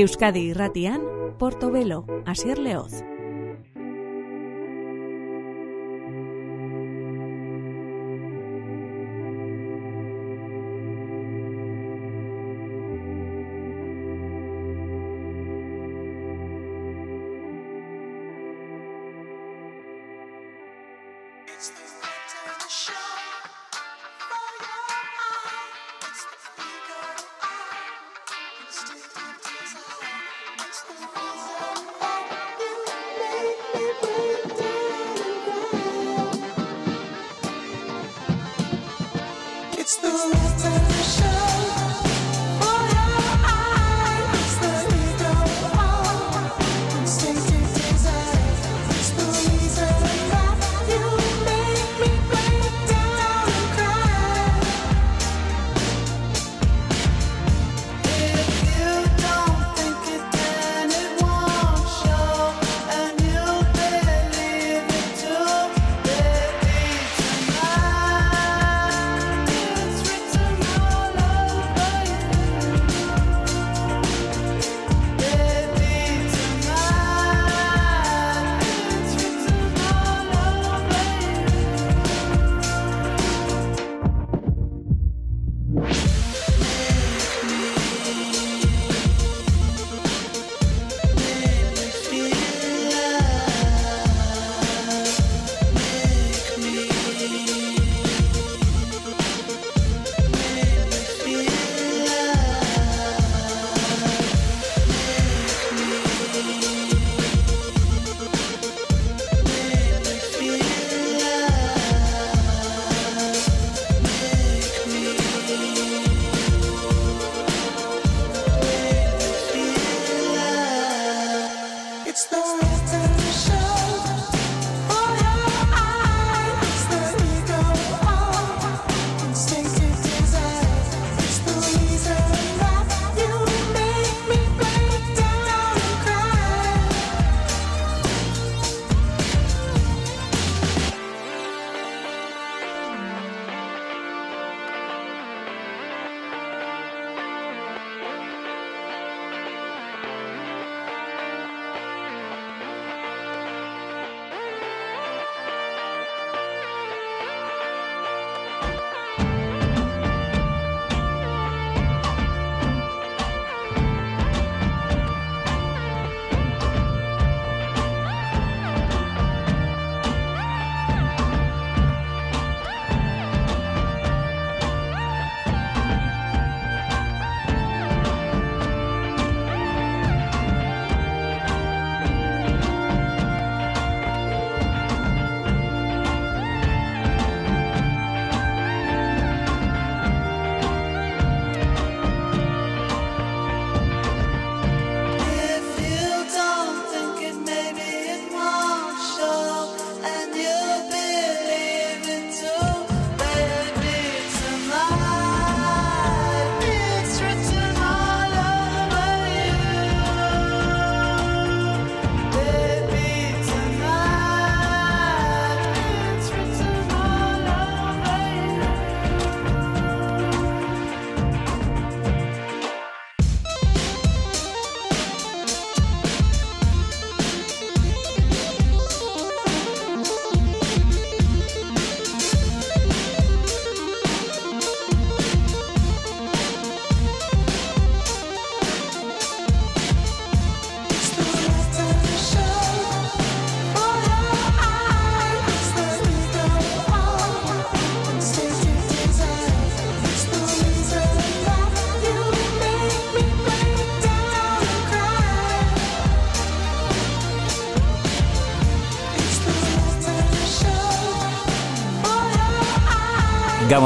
[0.00, 1.02] Euskadi Irratian,
[1.40, 3.07] Portobelo, Asier Leoz.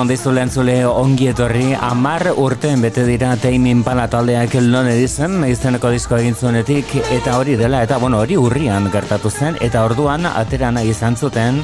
[0.08, 6.16] Dizu zule ongi etorri amar urten bete dira teimin pala taldeak non edizen izeneko disko
[6.16, 11.16] egin zuenetik eta hori dela eta bueno hori urrian gertatu zen eta orduan aterana izan
[11.16, 11.62] zuten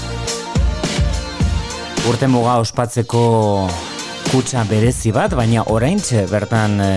[2.08, 3.68] urte muga ospatzeko
[4.28, 6.90] kutsa berezi bat, baina oraintxe bertan e,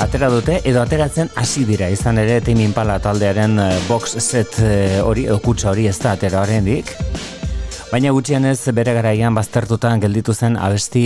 [0.00, 5.00] atera dute edo ateratzen hasi dira izan ere teimin pala taldearen e, box set e,
[5.04, 6.96] hori, kutsa hori ez da atera horrendik.
[7.88, 11.00] Baina gutxienez bere garaian baztertutan gelditu zen abesti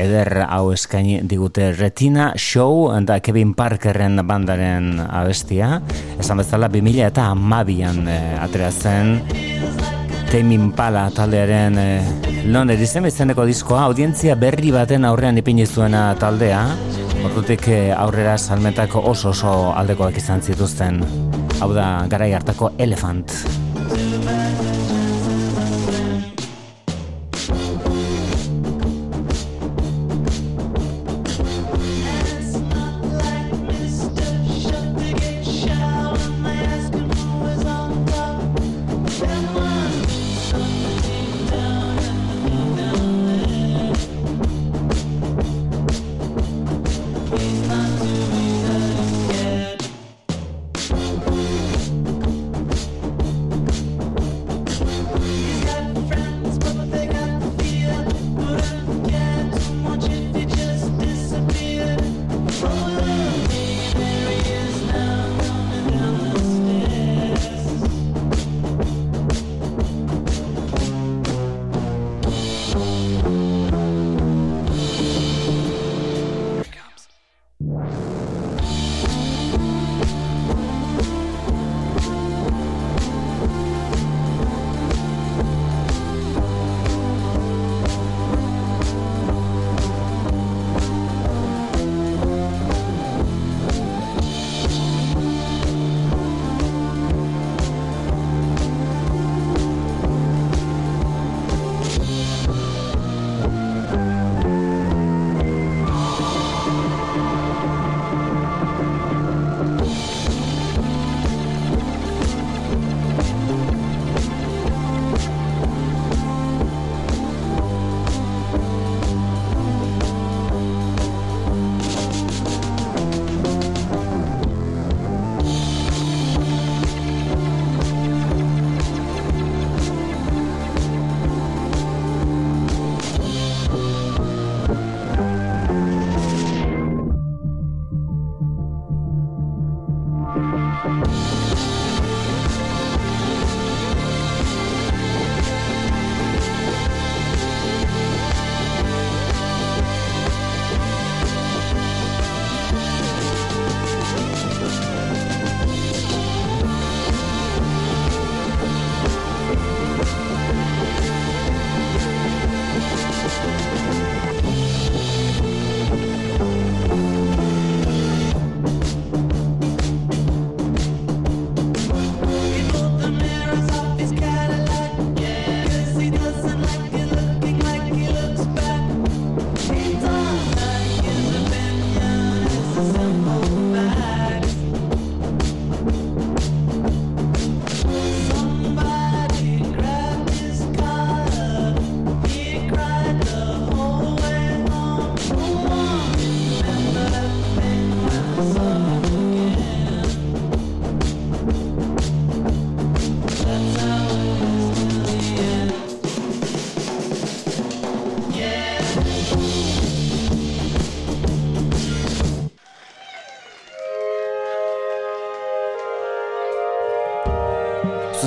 [0.00, 5.82] eder hau eskaini digute Retina Show eta Kevin Parkerren bandaren abestia.
[6.16, 9.20] Esan bezala 2000 eta amabian e, eh, atrea zen
[10.30, 11.86] Tame Impala taldearen e,
[12.48, 16.64] lon edizen izeneko diskoa audientzia berri baten aurrean ipini zuena taldea.
[17.28, 21.04] Ordutik eh, aurrera salmetako oso oso aldekoak izan zituzten.
[21.60, 23.65] Hau da garai hartako Elephant.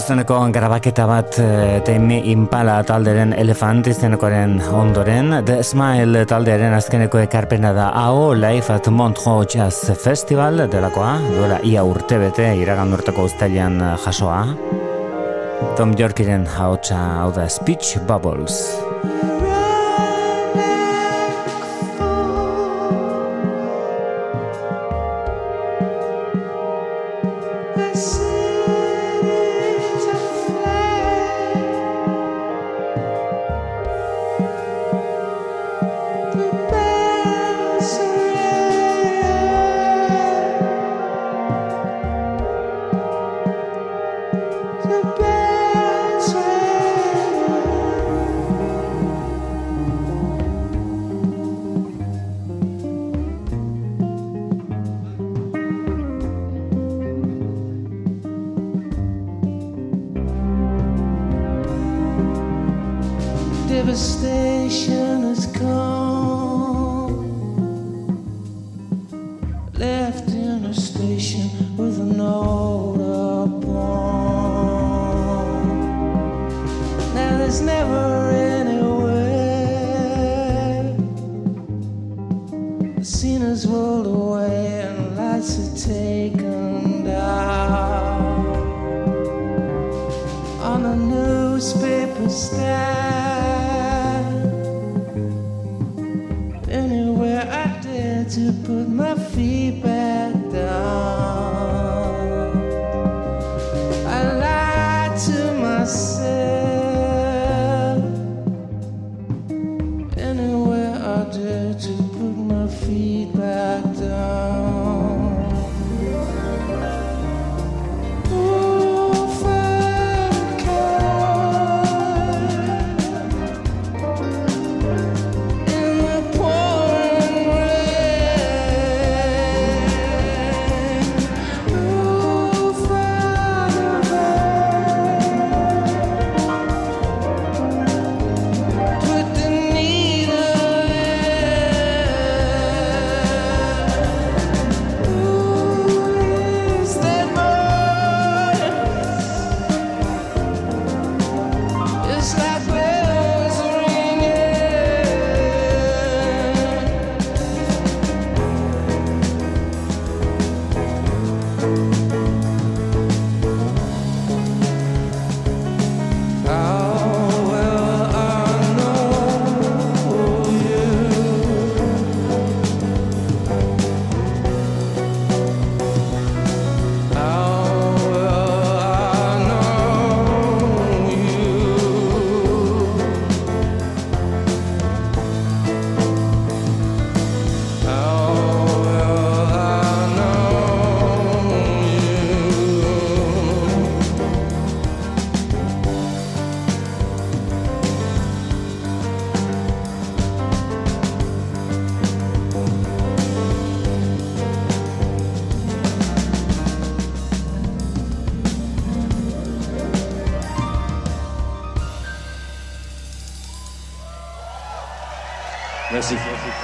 [0.10, 5.36] Zuzeneko grabaketa bat e, Tame Impala talderen elefant izenekoaren ondoren.
[5.46, 10.66] The Smile taldearen azkeneko ekarpena da AO Life at Montreux Jazz Festival.
[10.74, 14.42] Delakoa, duela ia urte bete iragan urteko ustailean jasoa.
[15.78, 18.89] Tom Yorkiren haotxa hau da Speech Bubbles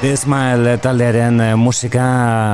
[0.05, 2.03] Ismael taldearen eh, musika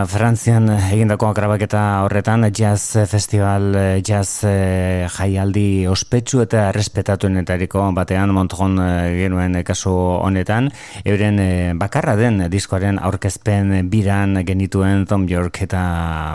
[0.07, 8.79] Frantzian egindako grabaketa horretan jazz festival eh, jazz eh, jaialdi ospetsu eta errespetatuenetariko batean Montron
[9.17, 10.69] genuen kasu honetan.
[11.03, 11.41] Euren
[11.81, 15.83] bakarra den diskoaren aurkezpen biran genituen Tom York eta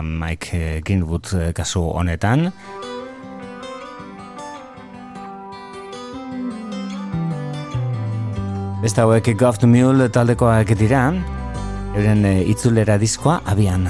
[0.05, 2.51] Mike Greenwood kasu honetan
[8.87, 11.01] Beste hauek Goft Mule taldekoak dira,
[11.91, 13.89] euren eh, itzulera diskoa abian.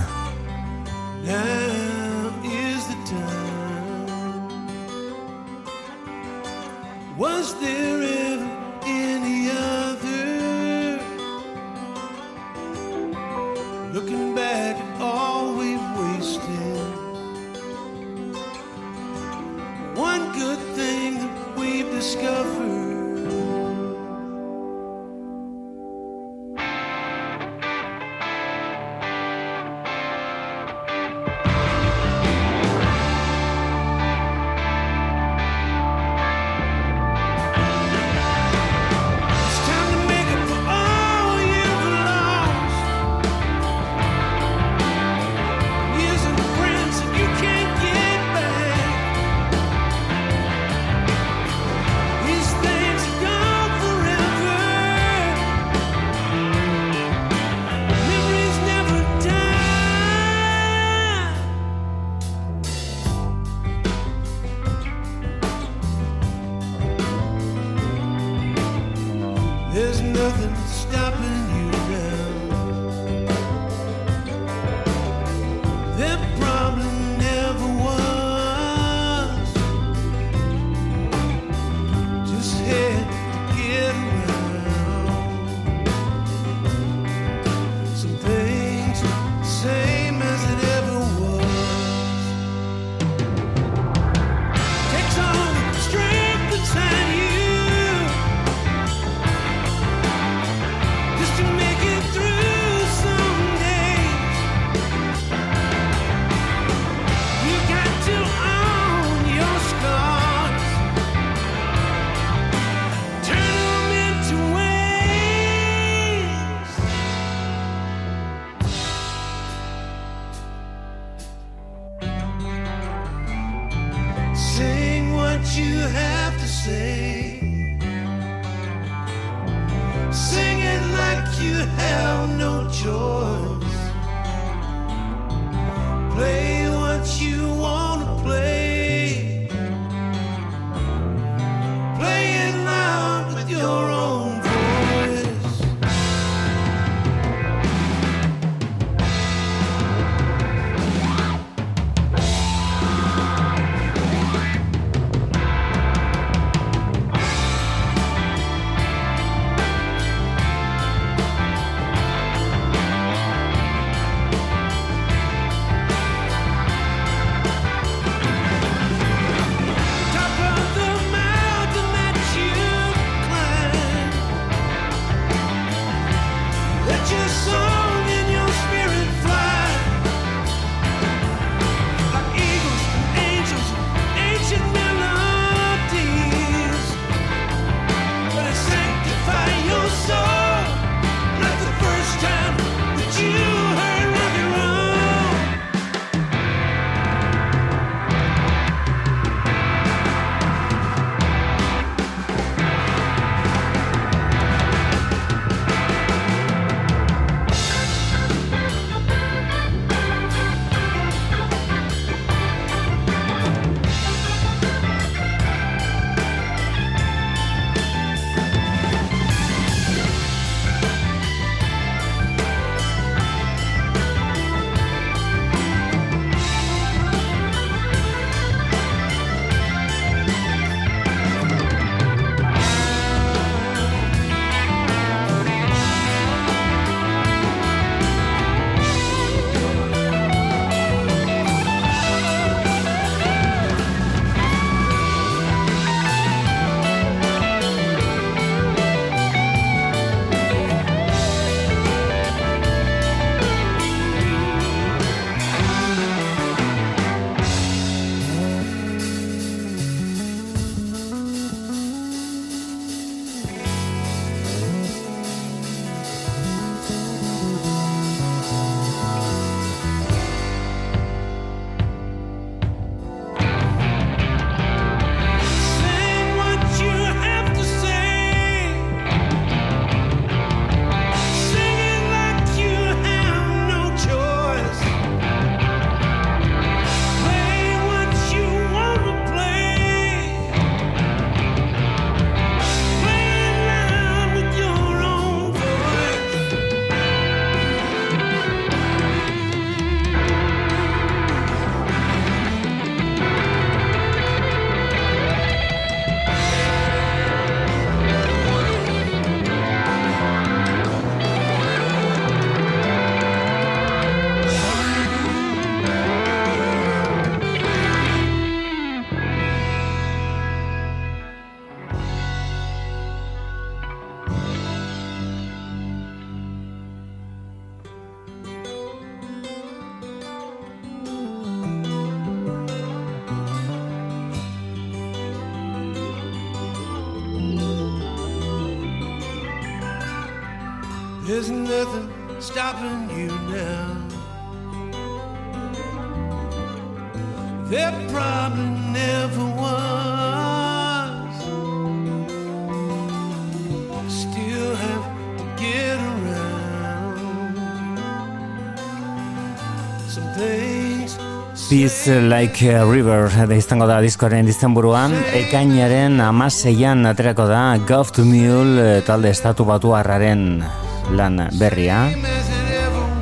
[361.69, 368.23] Peace Like a River da izango da diskoaren dizenburuan ekainaren amaseian aterako da Gov to
[368.23, 370.63] Mule eh, talde estatu batu harraren
[371.11, 372.05] lan berria.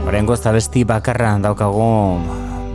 [0.06, 1.90] Horen gozta besti bakarra daukagu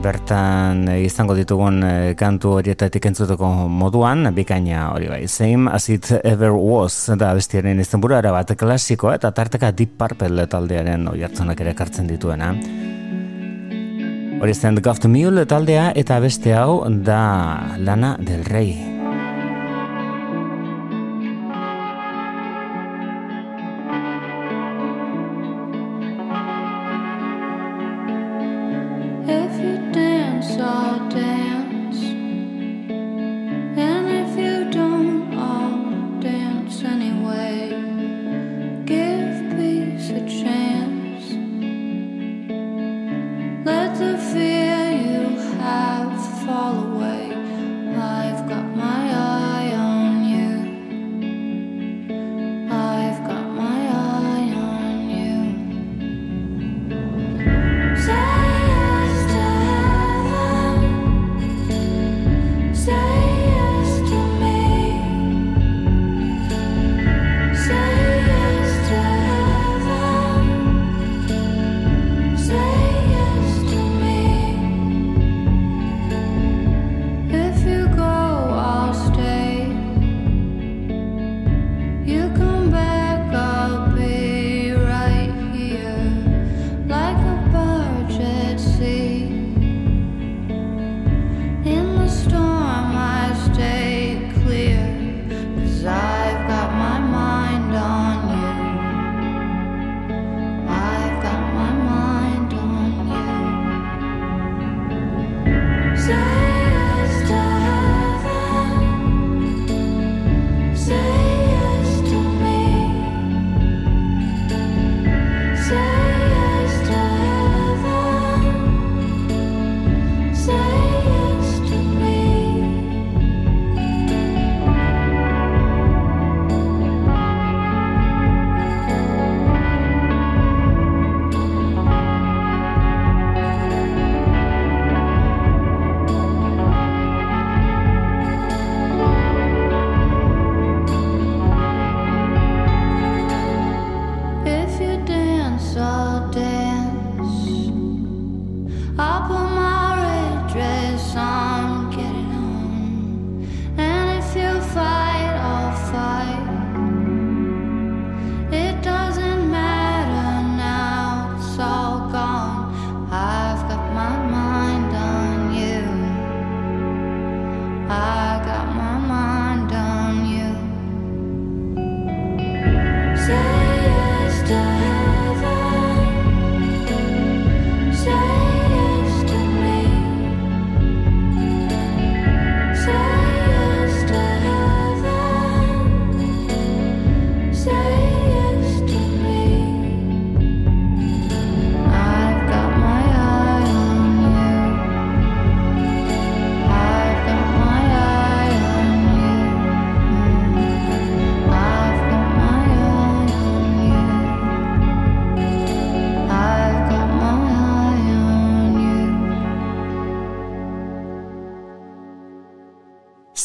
[0.03, 5.25] bertan izango ditugun eh, kantu horietatik entzuteko moduan bikaina hori bai.
[5.29, 11.07] Same as it ever was da bestiaren izenburu bat klasiko eta tarteka Deep Purple taldearen
[11.15, 12.57] oi ere kartzen dituena
[14.41, 19.00] Hori zen Goft Mule taldea eta beste hau da Lana del Rey.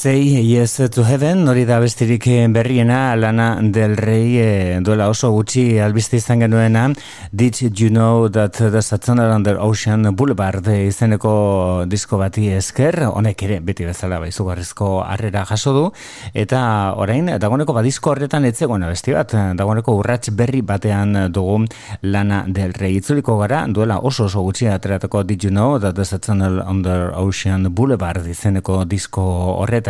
[0.06, 5.80] Say Yes to Heaven, hori da bestirik berriena, Lana del Rey e, duela oso gutxi
[5.82, 6.91] albiste izan genuena,
[7.32, 13.58] Did You Know That The Saturn Under Ocean Boulevard izeneko disko bati esker, honek ere
[13.62, 15.88] beti bezala baizugarrizko harrera jaso du,
[16.36, 21.65] eta orain, dagoeneko badizko horretan etzegoen besti bat, dagoeneko urrats berri batean dugu
[22.04, 23.00] Lana del Rey.
[23.00, 27.74] Itzuliko gara, duela oso oso gutxi ateratako Did You Know That The Saturn Under Ocean
[27.74, 29.26] Boulevard izeneko disko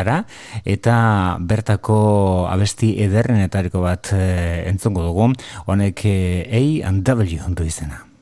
[0.06, 0.26] horretara
[0.66, 5.34] eta bertako abesti ederrenetariko bat e, entzungo dugu
[5.66, 8.15] honek A and W du izena.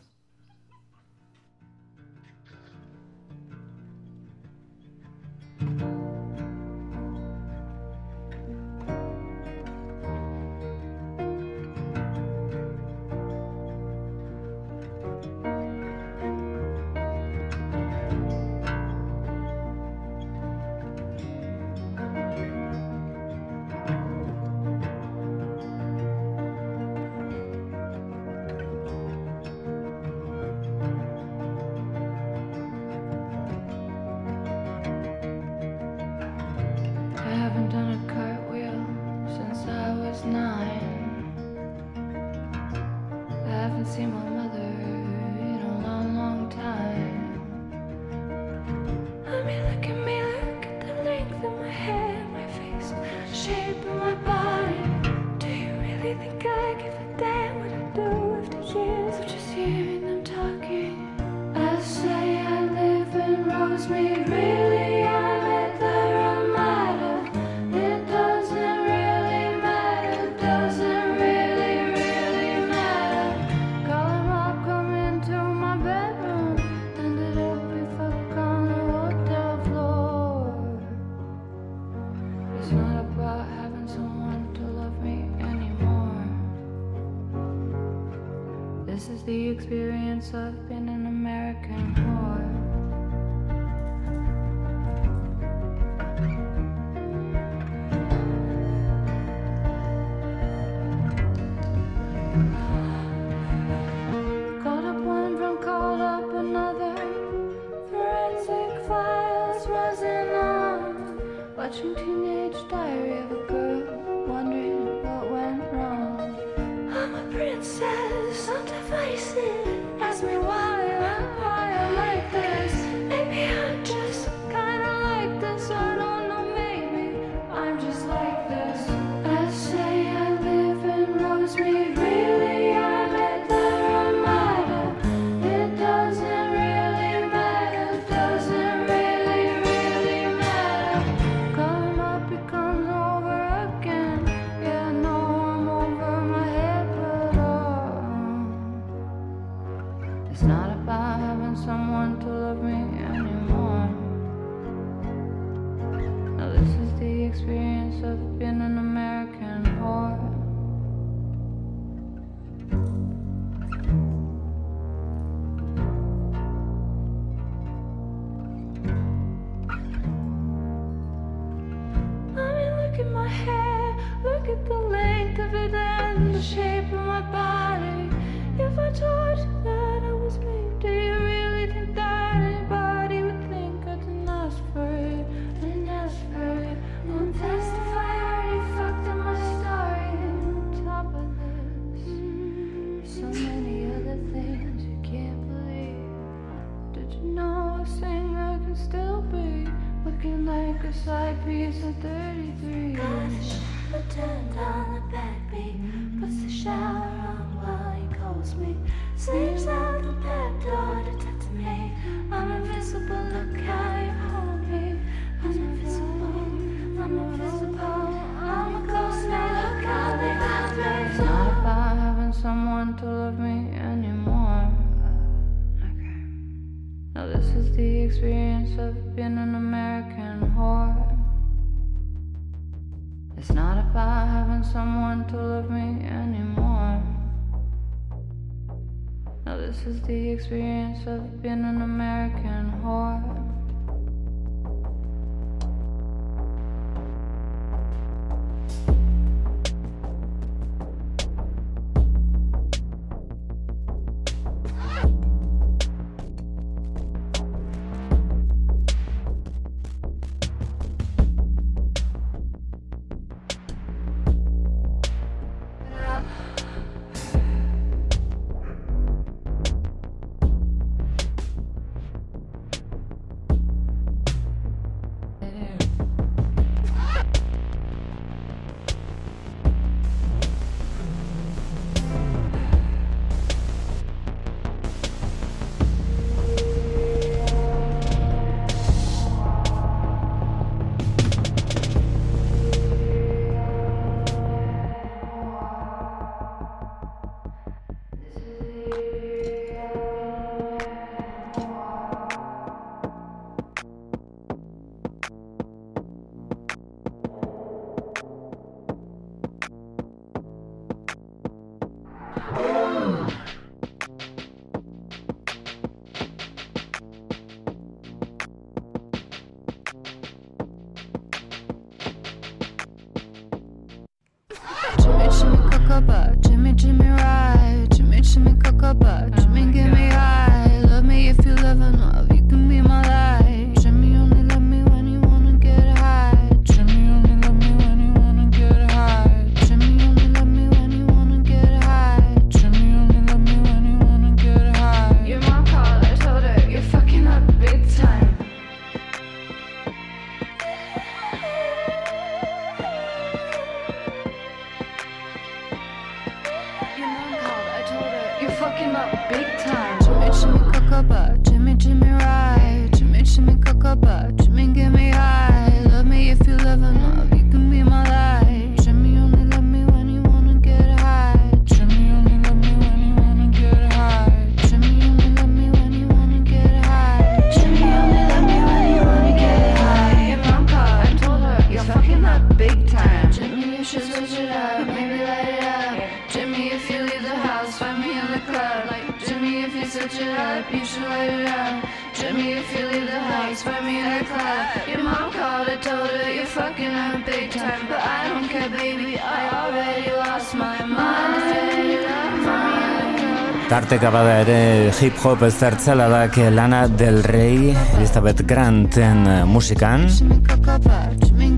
[405.24, 410.04] Hip-hop zertzela da Lana Del Rey, Elizabeth Granten eh, musikan.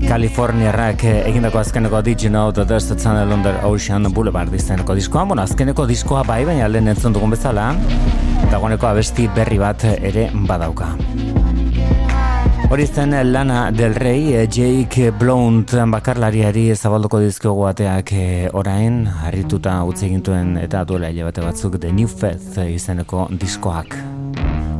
[0.06, 5.24] Kaliforniarrak egindako azkeneko Did You Know The Dust Channel Under Ocean Boulevard izeneko diskoa.
[5.24, 7.72] Bueno, azkeneko diskoa bai, baina lehen entzun dugun bezala.
[8.52, 10.94] Dagoeneko abesti berri bat ere badauka.
[12.66, 20.08] Hori zen lana del rey, Jake Blount bakarlariari zabalduko dizkiogu ateak eh, orain, harrituta utzi
[20.08, 23.94] egintuen eta duela bate batzuk The New Faith izeneko diskoak.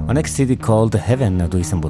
[0.08, 1.80] Honek City Called Heaven du izen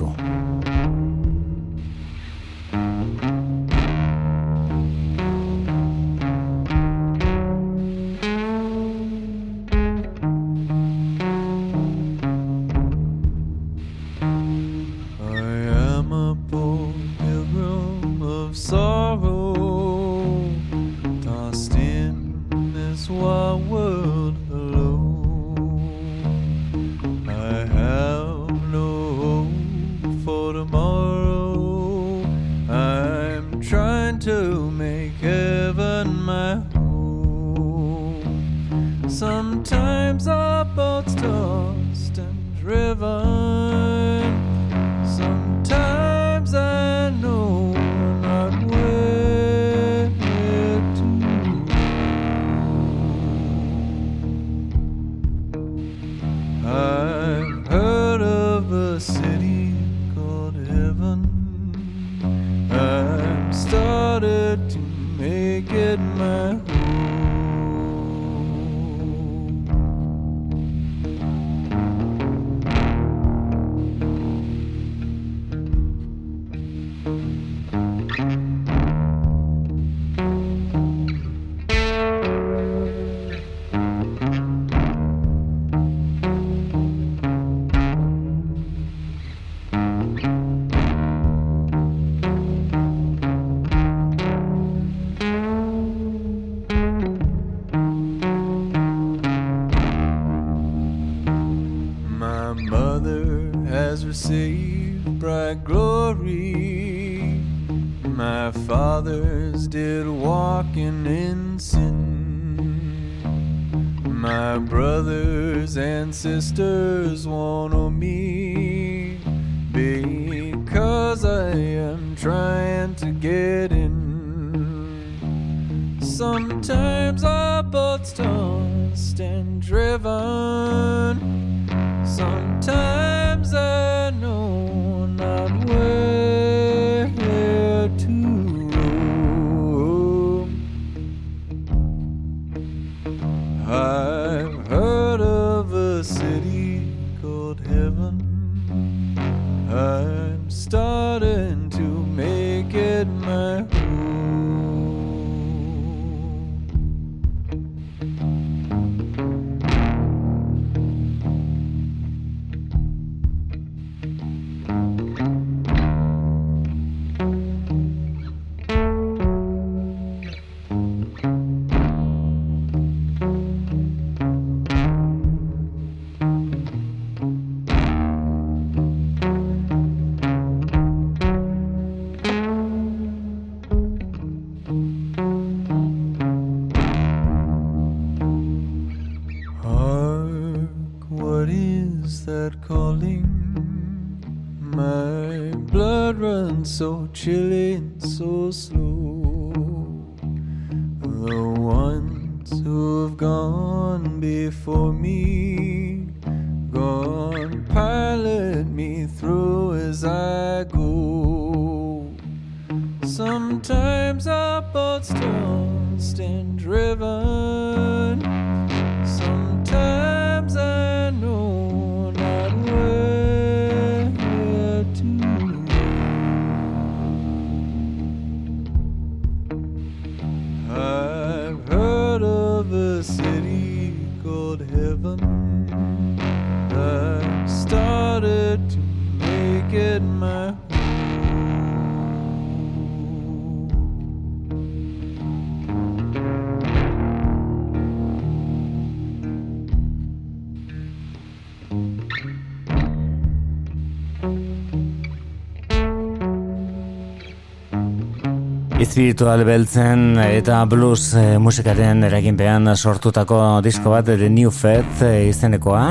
[258.76, 265.84] Espiritual beltzen eta blues e, musikaren eraginpean sortutako disko bat The New Faith e, izenekoa.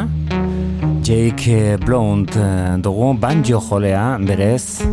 [1.05, 2.38] Jake Blount
[2.86, 4.86] dugu banjo jolea berez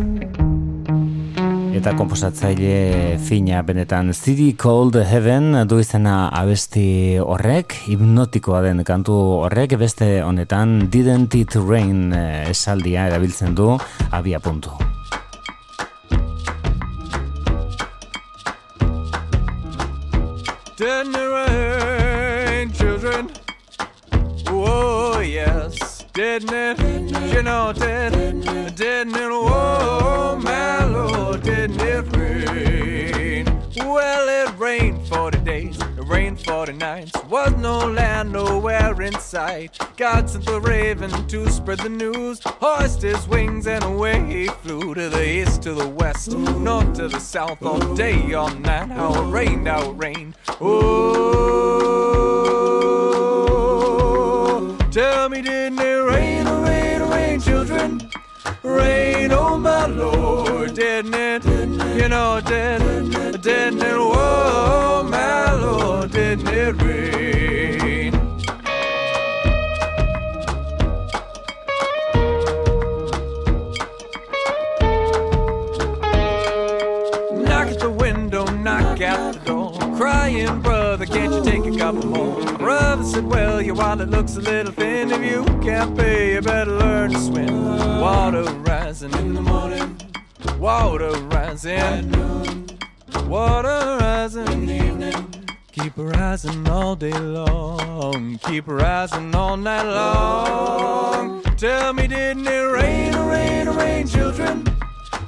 [1.73, 9.77] eta komposatzaile fina benetan City Cold Heaven du izena abesti horrek hipnotikoa den kantu horrek
[9.81, 12.09] beste honetan Didn't It Rain
[12.49, 13.73] esaldia erabiltzen du
[14.09, 14.92] abia puntu.
[26.39, 27.35] Didn't it?
[27.35, 28.41] You know, did,
[28.75, 29.29] didn't it?
[29.31, 33.45] Oh, my Lord, didn't it rain?
[33.75, 35.77] Well, it rained 40 days
[36.13, 37.11] rain for the nights.
[37.29, 39.77] Was no land nowhere in sight.
[39.95, 42.39] God sent the raven to spread the news.
[42.43, 47.09] Hoist his wings and away he flew to the east, to the west, north to
[47.09, 48.89] the south, all day, all night.
[48.89, 50.35] How it rained, how it rained.
[50.61, 52.22] Oh,
[54.93, 57.99] tell me, didn't it rain, rain, rain, children?
[58.61, 61.43] Rain, oh my Lord, didn't it?
[61.99, 63.95] You know, didn't, didn't it?
[63.95, 68.11] Oh my Lord, didn't it rain?
[77.43, 82.05] Knock at the window, knock at the door, crying, brother, can't you take a couple
[82.05, 82.42] more?
[83.03, 85.11] Said, Well, your wallet looks a little thin.
[85.11, 87.99] If you can't pay, you better learn to swim.
[87.99, 89.99] Water rising in the morning,
[90.57, 92.67] water rising at noon,
[93.27, 95.47] water rising in the evening.
[95.73, 101.43] Keep rising all day long, keep rising all night long.
[101.57, 104.72] Tell me, didn't it rain, rain, rain, children?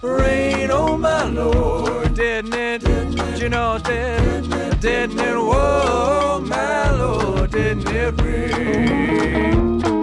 [0.05, 2.83] Rain, oh my Lord, didn't it?
[2.83, 4.49] Didn't you know, did,
[4.79, 5.35] didn't it?
[5.35, 9.94] Whoa, my Lord, didn't it rain?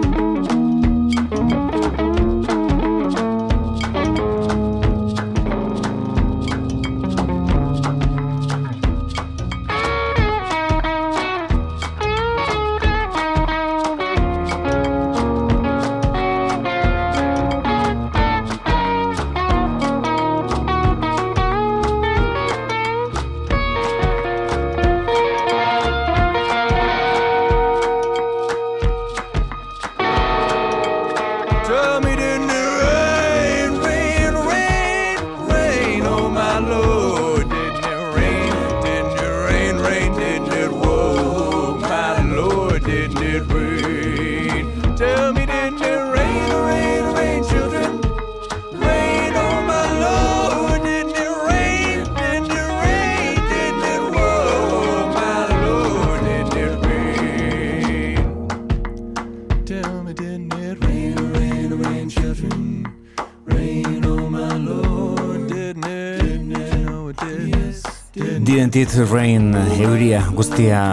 [68.53, 70.83] Didn't it rain euria guztia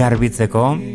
[0.00, 0.93] garbitzeko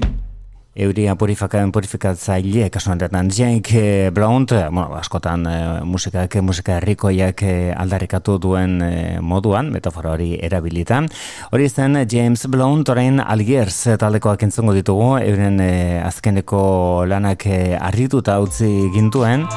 [0.75, 7.73] euria purifikatzen purifikatzaile kasu honetan Jake Blount, eh, bueno, askotan eh, musikak musika herrikoiak eh,
[7.75, 11.09] aldarrikatu duen eh, moduan, metafora hori erabilitan.
[11.51, 18.39] Hori zen James Blount orain Algiers taldekoak entzungo ditugu, euren eh, azkeneko lanak eh, arrituta
[18.39, 19.47] utzi gintuen.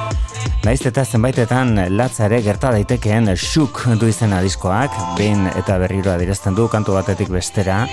[0.65, 6.57] Naiz eta zenbaitetan latza ere gerta daitekeen Shook du izena diskoak, behin eta berriro adierazten
[6.59, 7.85] du kantu batetik bestera.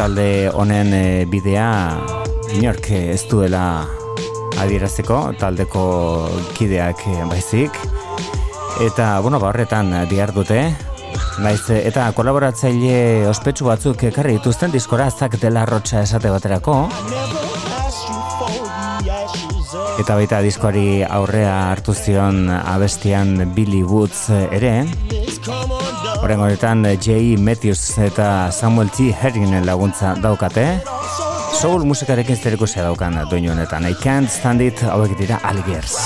[0.00, 1.92] Talde honen e, bidea
[2.56, 3.84] inork ez duela
[4.62, 5.82] adierazeko, taldeko
[6.56, 7.76] kideak e, baizik.
[8.80, 10.62] Eta, bueno, ba horretan diar dute,
[11.44, 16.78] Naiz, eta kolaboratzaile ospetsu batzuk ekarri dituzten diskora zak dela rotxa esate baterako.
[20.00, 24.74] Eta baita diskoari aurrea hartu zion abestian Billy Woods ere.
[26.20, 29.08] Horren honetan Jay Matthews eta Samuel T.
[29.22, 30.66] Herringen laguntza daukate.
[31.56, 33.88] Soul musikarekin zerikusia daukan doinu honetan.
[33.88, 35.96] I can't stand it, hauek dira Algiers.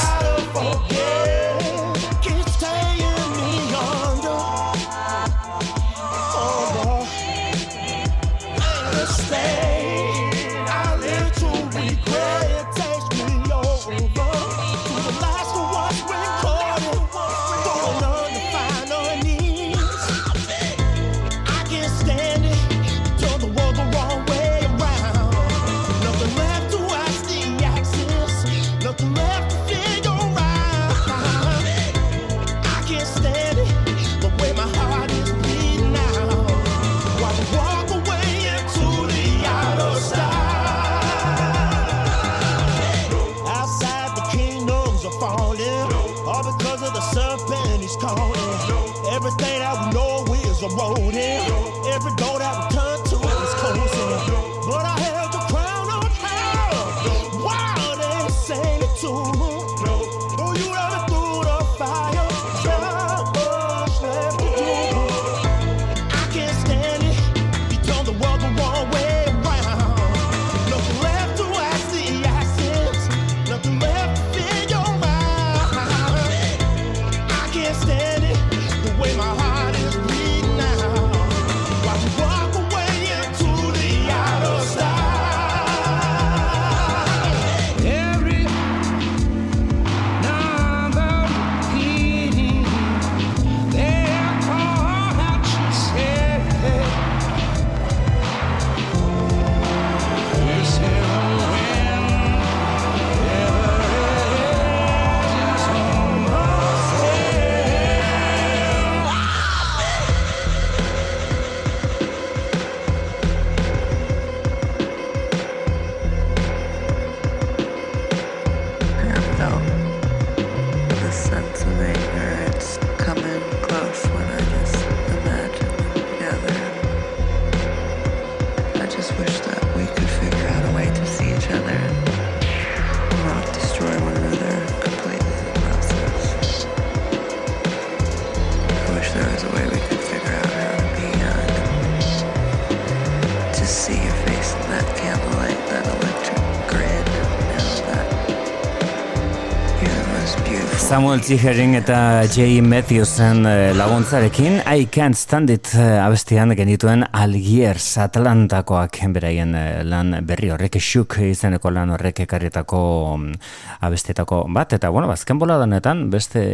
[150.94, 154.60] Samuel Ziehering eta Jay Matthewsen eh, laguntzarekin.
[154.62, 159.00] I Can't Stand It eh, abestian genituen Algiers Atlantakoak.
[159.10, 162.84] Beraien eh, lan berri horrek xuk izeneko lan horrek ekarrietako
[163.16, 163.34] mm,
[163.82, 164.76] abestietako bat.
[164.78, 166.44] Eta bueno, bazken bola danetan beste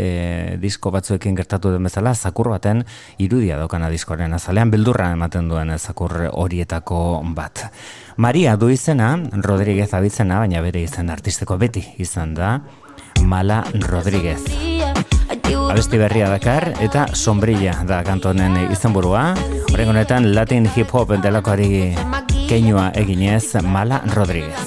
[0.63, 2.87] disko batzuekin gertatu den bezala zakur baten
[3.21, 7.67] irudia daukana diskoaren azalean bildurra ematen duen zakur horietako bat.
[8.17, 9.15] Maria du izena,
[9.45, 12.59] Rodríguez abitzena, baina bere izen artisteko beti izan da,
[13.23, 14.43] Mala Rodríguez.
[15.71, 19.35] Abesti berria dakar eta sombrilla da kantonen izenburua.
[19.71, 21.95] Horren honetan Latin hip hop delakoari
[22.49, 24.59] keinua eginez Mala Rodríguez.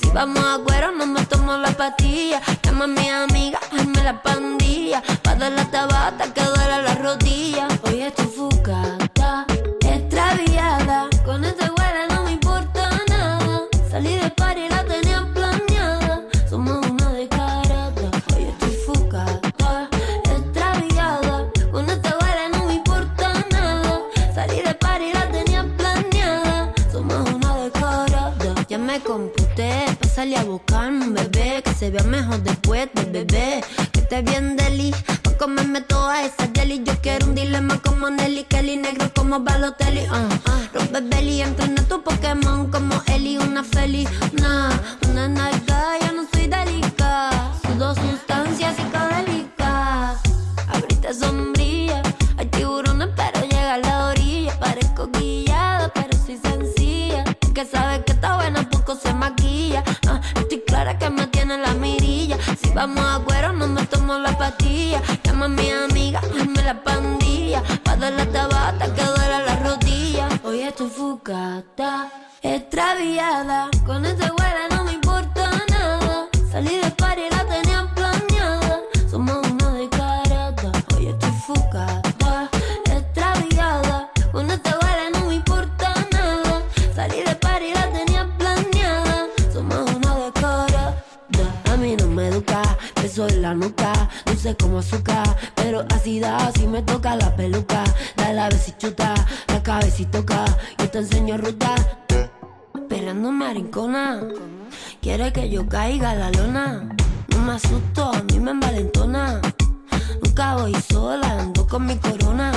[0.00, 2.40] Si vamos a cuero, no me tomo la pastilla.
[2.62, 5.02] Llama a mi amiga, hazme la pandilla.
[5.22, 6.47] Pa' dar la tabata que
[31.78, 33.62] se vea mejor después del bebé.
[33.92, 36.82] Que esté bien deli, pa' comerme todas esas deli.
[36.84, 40.02] Yo quiero un dilema como Nelly, Kelly, negro como Balotelli.
[40.08, 40.74] Uh.
[40.74, 44.08] Rompe belly, entrena tu Pokémon como Eli, una feliz.
[44.32, 44.70] Nah,
[45.08, 47.52] una nalga, ya no soy delicada.
[47.62, 50.18] Sudo sustancias psicodélicas.
[50.66, 52.02] Abriste sombrilla,
[52.38, 54.58] hay tiburones, pero llega a la orilla.
[54.58, 57.22] Parezco guillada, pero soy sencilla.
[57.54, 59.84] Que sabe que está buena, poco se maquilla.
[60.08, 61.27] Ah, estoy clara que me
[62.78, 65.02] vamos a cuero, no me tomo la pastilla.
[65.24, 67.60] Llama a mi amiga, hazme la pandilla.
[67.82, 70.28] Pa' dar la tabata que duele la rodilla.
[70.44, 72.08] Hoy estoy fugata,
[72.40, 73.68] extraviada.
[73.84, 74.30] Con ese
[94.38, 97.82] dulce como azúcar, pero así da, si me toca la peluca,
[98.16, 99.14] da la besichuta,
[99.48, 100.44] la cabecita toca,
[100.78, 101.74] yo te enseño ruta,
[102.72, 104.20] esperando marincona,
[105.00, 106.88] quiere que yo caiga la lona,
[107.28, 109.40] no me asusto, a mí me envalentona,
[110.22, 112.52] nunca voy sola, ando con mi corona,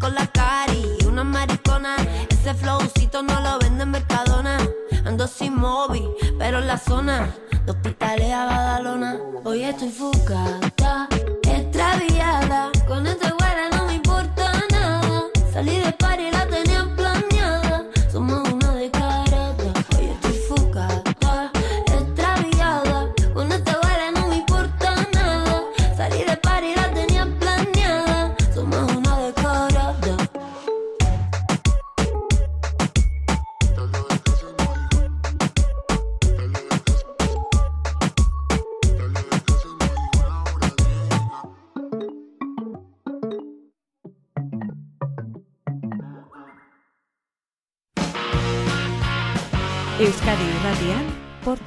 [0.00, 1.94] con la cari y una maricona,
[2.30, 4.58] ese flowcito no lo vende en Mercadona,
[5.04, 7.32] ando sin móvil, pero en la zona,
[7.64, 11.08] de hospitales a Badalona, hoy estoy fugata,
[11.44, 16.71] extraviada, con este güera no me importa nada, salí de party y la tenía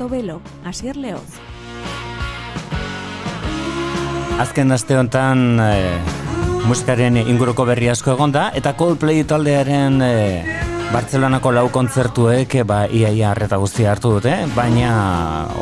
[0.05, 1.39] Portobelo, Asier Leoz.
[4.37, 5.95] Azken aste honetan e,
[6.69, 10.11] musikaren inguruko berri asko egon da, eta Coldplay taldearen e,
[10.91, 14.93] Bartzelonako lau kontzertuek e, ba, iaia harreta guztia hartu dute, baina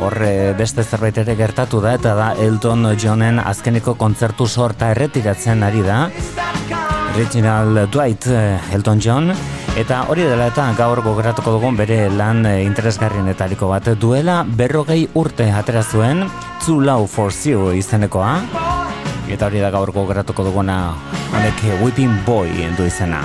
[0.04, 5.88] horre beste zerbait ere gertatu da, eta da Elton Johnen azkeniko kontzertu sorta erretiratzen ari
[5.88, 6.04] da.
[7.14, 9.32] Original Dwight eh, Elton John
[9.74, 13.90] eta hori dela eta gaur gogoratuko dugun bere lan eh, interesgarrienetariko bat.
[13.98, 16.24] Duela berrogei urte atera zuen
[16.64, 18.38] Too Low For You izenekoa.
[19.28, 20.78] Eta hori da gaur gogoratuko duguna
[21.34, 23.24] honek Whipping Boy du izena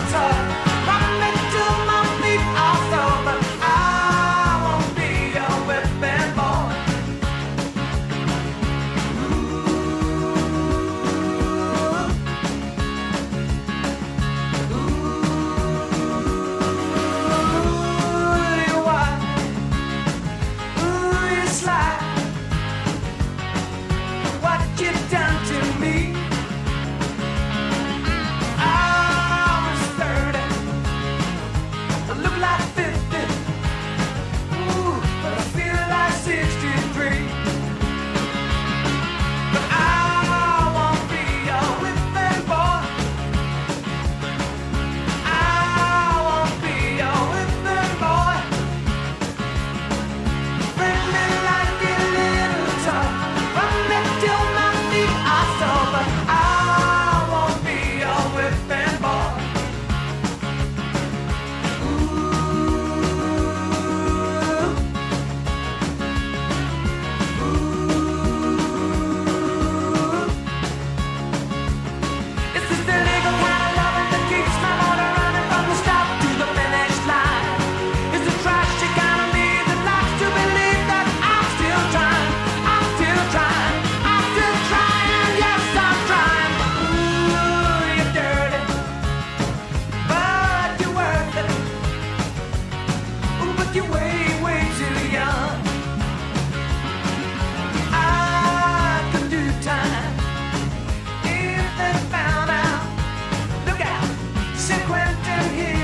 [104.70, 105.79] Consequent in here.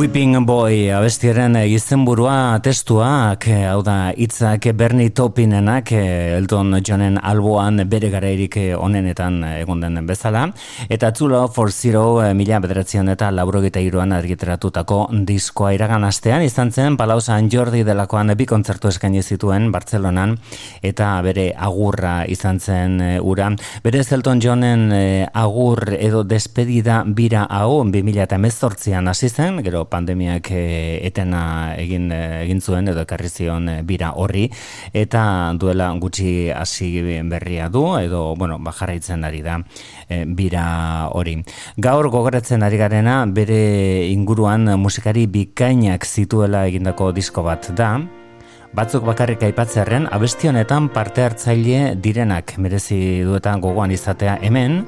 [0.00, 7.82] Whipping Boy abestiaren izenburua testuak, eh, hau da hitzak Bernie Taupinenak eh, Elton Johnen alboan
[7.84, 10.46] bere garairik onenetan egon den bezala
[10.88, 16.72] eta Zulo for Zero eh, mila bederatzen eta laburogeta iruan argiteratutako diskoa iragan astean izan
[16.72, 20.38] zen Palau San Jordi delakoan bi kontzertu eskaini zituen Bartzelonan
[20.80, 23.52] eta bere agurra izan zen ura.
[23.84, 24.88] Bere Elton Johnen
[25.34, 32.88] agur edo despedida bira hau 2018an hasi zen, gero pandemiak e, etena egin egin zuen
[32.92, 34.46] edo ekarri zion e, bira horri
[34.94, 39.58] eta duela gutxi hasi berria du edo bueno, ba jarraitzen ari da
[40.26, 41.36] bira hori.
[41.76, 47.98] Gaur gogoratzen ari garena bere inguruan musikari bikainak zituela egindako disko bat da.
[48.70, 54.84] Batzuk bakarrik aipatzearren abesti honetan parte hartzaile direnak merezi duetan gogoan izatea hemen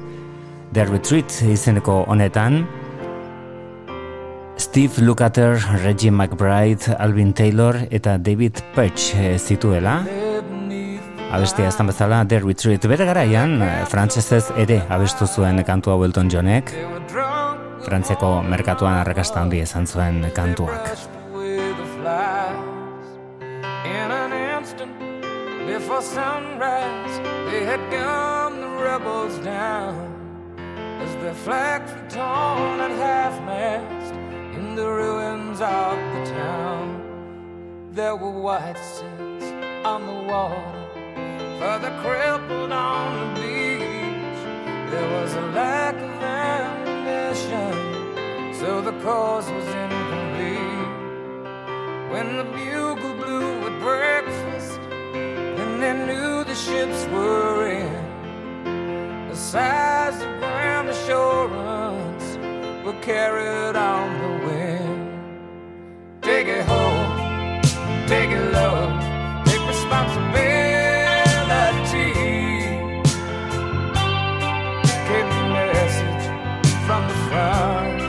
[0.73, 2.61] The Retreat izeneko honetan
[4.57, 10.03] Steve Lukather, Reggie McBride, Alvin Taylor eta David Perch zituela.
[11.33, 13.57] Abestia ez bezala The Retreat bere garaian,
[13.89, 16.73] frantsesez ere abestu zuen kantu hau Elton Johnek.
[17.83, 20.93] Frantzeko merkatuan arrakasta handi izan zuen kantuak.
[25.65, 29.93] Before sunrise, They had gunned the rebels down
[31.01, 34.22] as their flags were torn at half mast
[34.55, 37.01] in the ruins of the town.
[37.91, 39.43] There were white sails
[39.83, 40.83] on the water
[41.59, 44.41] for the crippled on the beach.
[44.91, 47.73] There was a lack of ammunition,
[48.59, 50.91] so the cause was incomplete.
[52.11, 54.79] When the bugle blew at breakfast,
[55.57, 59.29] then they knew the ships were in.
[59.29, 62.25] The size of ground assurance
[62.85, 64.32] were carried on the
[68.53, 68.77] low,
[69.45, 70.63] take responsibility.
[76.87, 78.01] From the front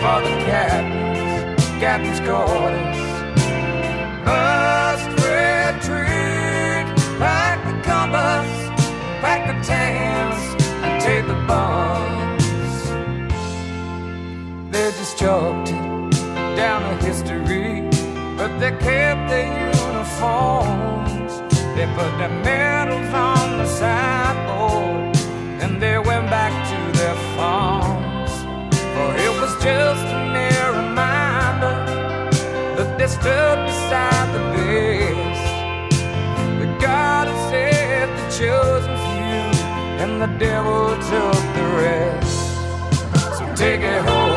[0.00, 2.95] for the captains, captain's quarters.
[18.60, 19.48] They kept their
[19.86, 21.32] uniforms.
[21.76, 25.16] They put their medals on the sideboard,
[25.62, 28.32] and they went back to their farms.
[28.94, 31.76] For it was just a mere reminder
[32.76, 35.44] that they stood beside the best.
[36.58, 39.44] That God had saved the chosen few,
[40.02, 42.36] and the devil took the rest.
[43.36, 44.35] So take it home,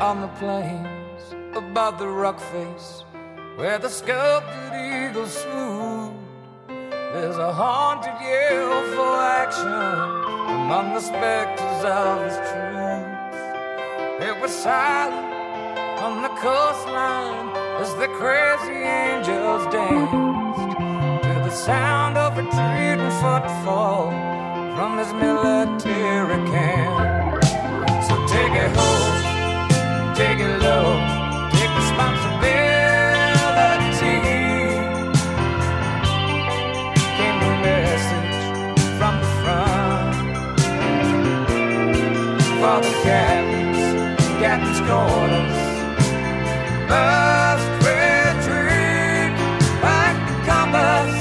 [0.00, 3.04] on the plains above the rock face
[3.56, 6.16] where the sculpted eagle swooped.
[6.68, 9.66] There's a haunted yell for action
[10.60, 14.28] among the specters of his truth.
[14.28, 15.33] It was silent
[16.04, 17.48] on the coastline
[17.80, 20.76] as the crazy angels danced
[21.24, 24.10] to the sound of retreating footfall
[24.76, 27.42] from his military camp.
[28.06, 30.86] So take it home, take it low,
[31.56, 34.18] take responsibility.
[37.16, 38.36] Came the message
[38.98, 40.14] from the front
[42.60, 43.80] for the captains,
[44.42, 45.63] captain's quarters.
[46.94, 49.34] Must retreat,
[49.82, 51.12] back the compass,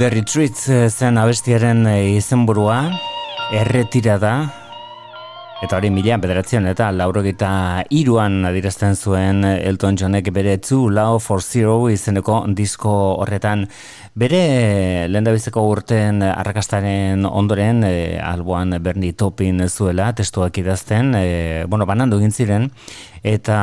[0.00, 2.78] The Retreat eh, zen abestiaren eh, izenburua,
[3.52, 4.30] erretirada,
[5.60, 7.50] eta hori mila bederatzen eta laurogeita
[7.92, 13.66] iruan adirazten zuen Elton Johnek bere Two Love for Zero izeneko disko horretan.
[14.16, 14.40] Bere
[15.12, 17.92] lehendabizeko urten arrakastaren ondoren e,
[18.24, 22.70] alboan Bernie Topin zuela testuak idazten, e, bueno, banandu egin ziren,
[23.22, 23.56] eta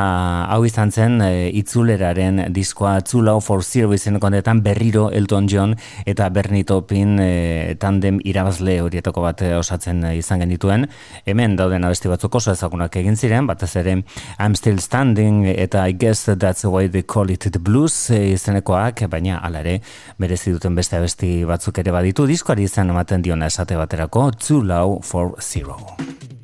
[0.54, 6.30] hau izan zen e, itzuleraren diskoa Love for Zero izeneko honetan berriro Elton John eta
[6.30, 10.88] Bernie Topin e, tandem irabazle horietako bat e, osatzen e, izan genituen.
[11.26, 14.04] Hemen dauden abesti batzuk oso ezagunak egin ziren, batez ere
[14.40, 18.34] I'm Still Standing eta I Guess That's the Way They Call It The Blues e,
[18.34, 19.80] izenekoak, baina hala ere
[20.18, 25.00] merezi duten beste abesti batzuk ere baditu diskoari izan ematen diona esate baterako Too Low
[25.02, 26.37] for Zero.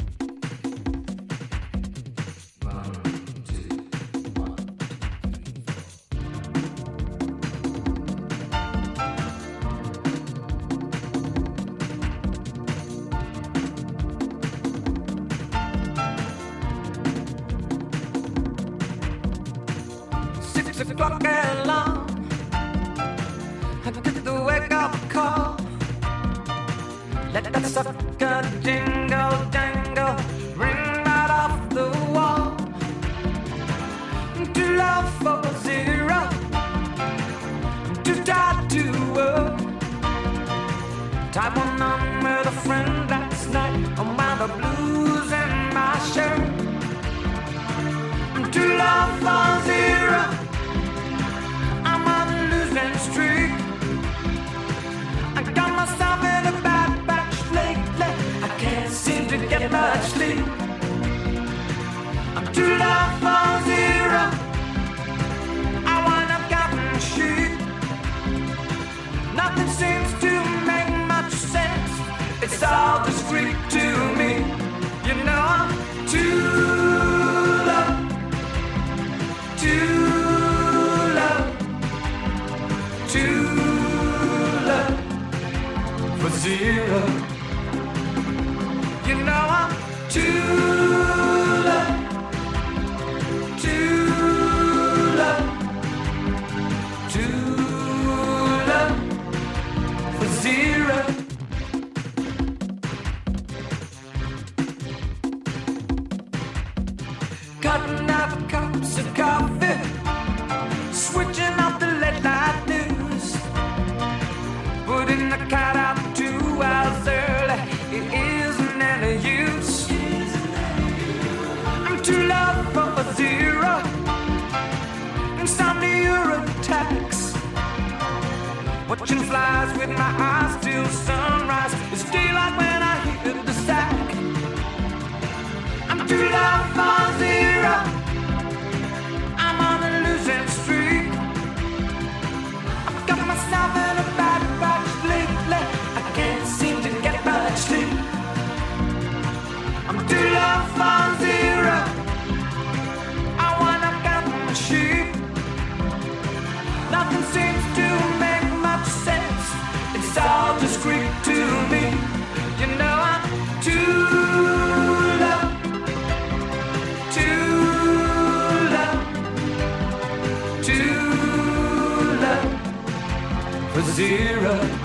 [173.95, 174.82] For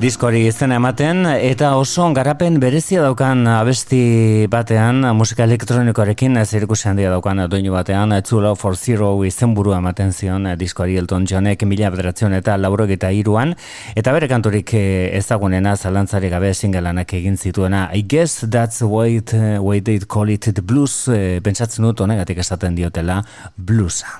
[0.00, 7.42] diskoari izena ematen eta oso garapen berezia daukan abesti batean musika elektronikoarekin zirkus handia daukan
[7.52, 12.86] doinu batean Zulo for Zero izenburua ematen zion diskoari Elton Johnek mila bederatzen eta lauro
[12.86, 13.54] eta iruan
[13.94, 17.90] eta bere kanturik eh, ezagunena zalantzari gabe singelanak egin zituena.
[17.92, 22.00] I guess that's what, it, eh, why they call it the blues eh, pentsatzen dut
[22.00, 23.22] honegatik esaten diotela
[23.56, 24.16] bluesa.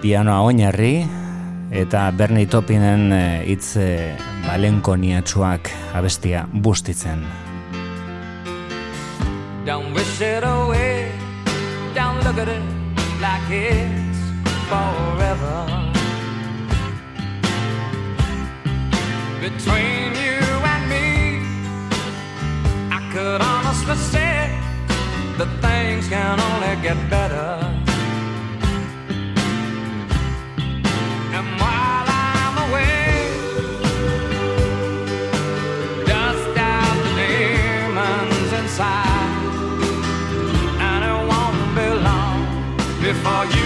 [0.00, 1.19] Piano a oinarri,
[1.70, 4.16] eta Bernie Topinen eh, hitz e,
[4.46, 7.24] balenkoniatsuak abestia bustitzen.
[9.64, 11.12] Don't wish it away,
[11.94, 12.62] don't look at it
[13.20, 14.18] like it's
[14.68, 15.66] forever.
[19.40, 21.40] Between you and me,
[22.90, 24.50] I could honestly say
[25.38, 27.89] that things can only get better.
[43.12, 43.59] before you.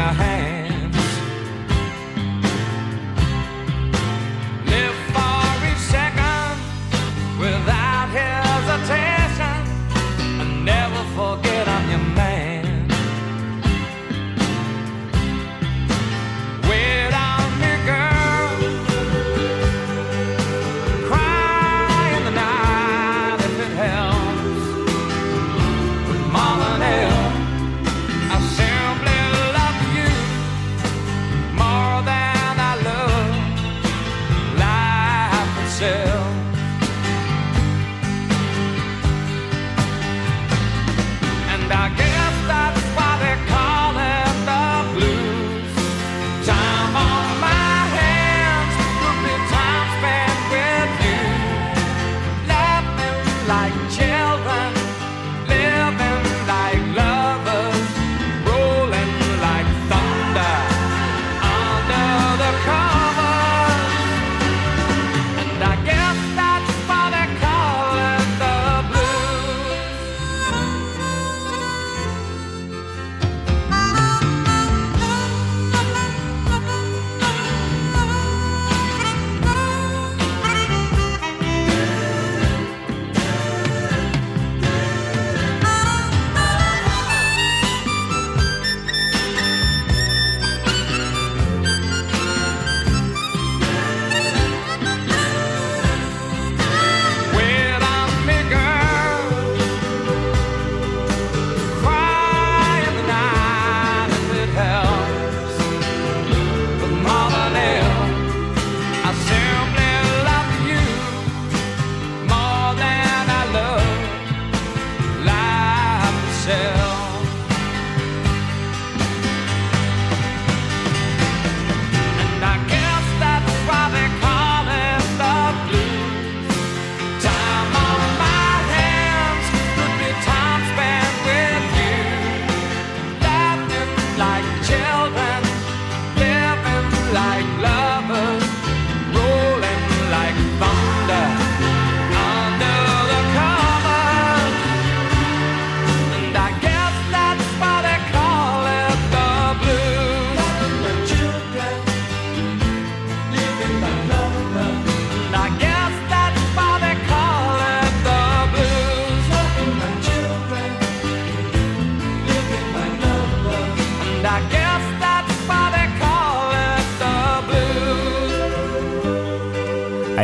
[0.00, 0.49] our hands.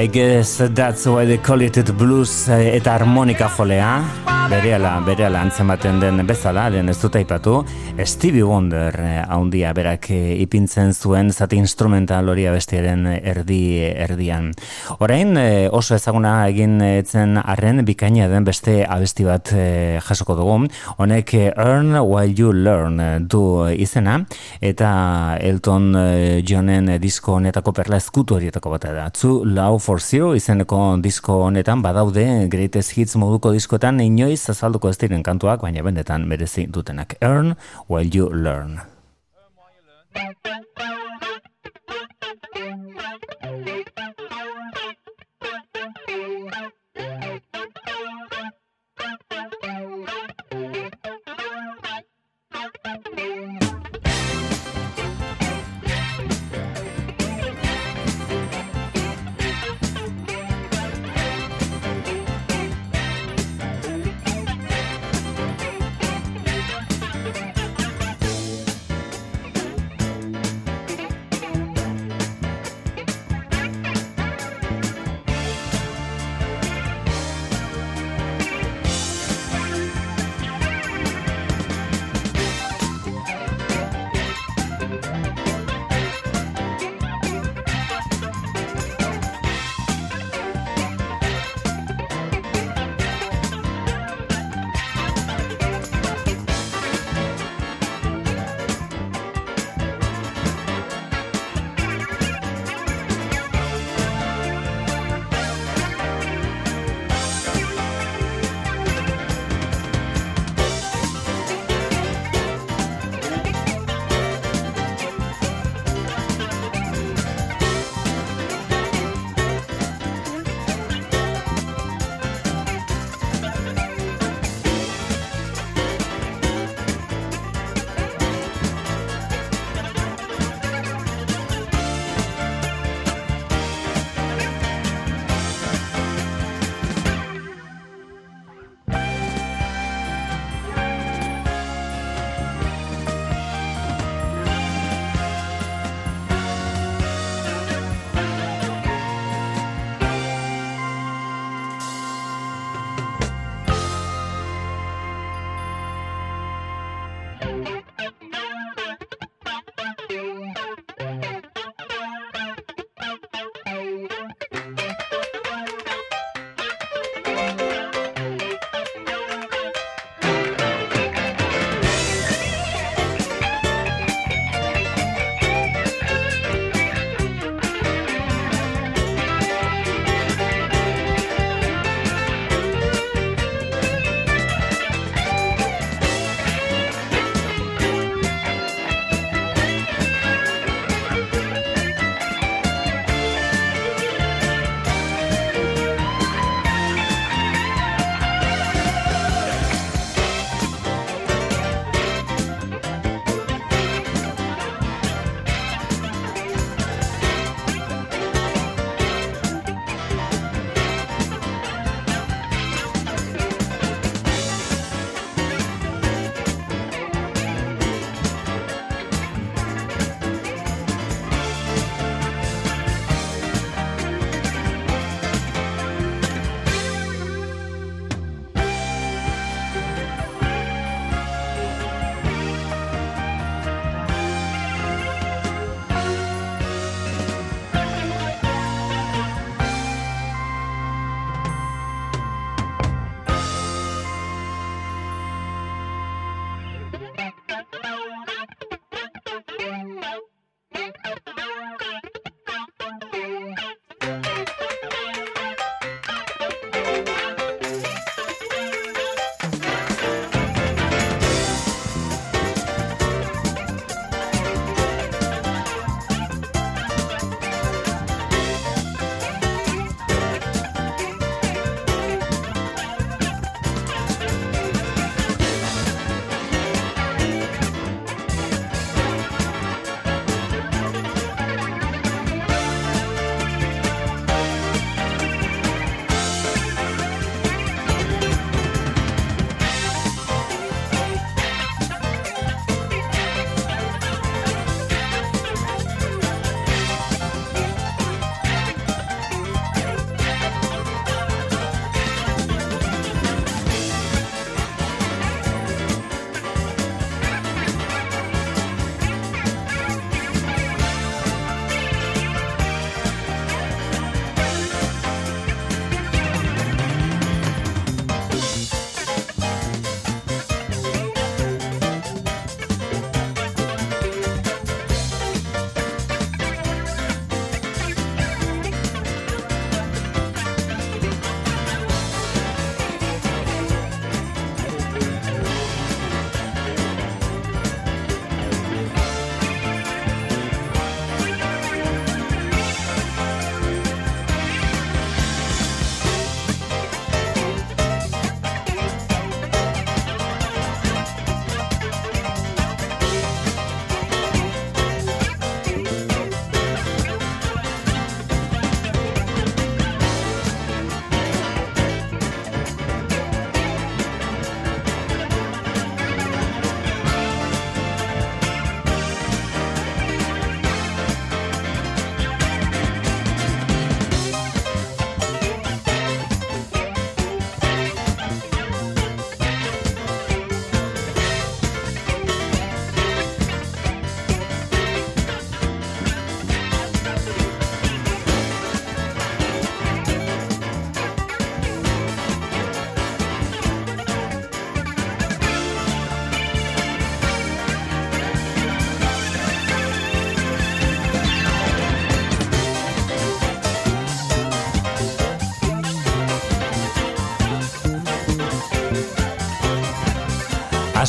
[0.06, 4.04] I guess that's why they call it blues eh, eta harmonika jolea.
[4.46, 7.56] Bereala, bereala antzematen den bezala, den ez dut aipatu.
[8.06, 14.52] Stevie Wonder eh, haundia berak eh, ipintzen zuen zati instrumental hori abestiaren erdi erdian.
[14.98, 20.54] Orain eh, oso ezaguna egin etzen arren bikaina den beste abesti bat eh, jasoko dugu,
[20.96, 24.16] honek eh, Earn While You Learn eh, du izena,
[24.64, 24.90] eta
[25.44, 29.10] Elton eh, Johnen disko honetako perla eskutu horietako bat da.
[29.12, 34.96] Zu Love for Zero izeneko disko honetan badaude Greatest Hits moduko diskoetan inoiz azalduko ez
[35.02, 37.18] diren kantuak, baina bendetan merezi dutenak.
[37.20, 37.54] Earn
[37.88, 38.80] while you learn.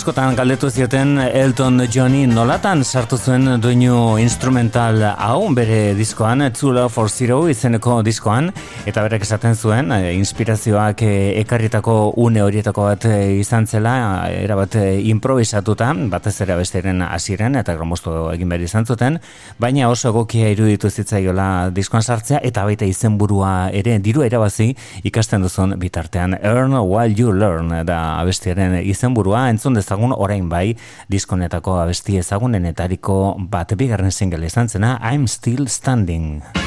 [0.07, 6.93] Askotan galdetu zioten Elton Johni nolatan sartu zuen doinu instrumental hau bere diskoan, Two Love
[6.93, 8.47] for Zero izeneko diskoan,
[8.87, 13.93] eta berek esaten zuen, eh, inspirazioak eh, ekarritako une horietako bat eh, izan zela,
[14.31, 14.77] erabat
[15.11, 19.19] improvisatuta, batez ere besteren hasiren eta gromostu egin behar izan zuten,
[19.59, 24.69] baina oso egokia iruditu zitzaiola diskoan sartzea, eta baita izenburua ere diru erabazi
[25.03, 26.37] ikasten duzun bitartean.
[26.41, 30.77] Earn while you learn da abestiaren izenburua, entzun dezagun orain bai
[31.11, 36.66] diskonetako abesti ezagunenetariko bat bigarren single izan zena I'm Still Standing.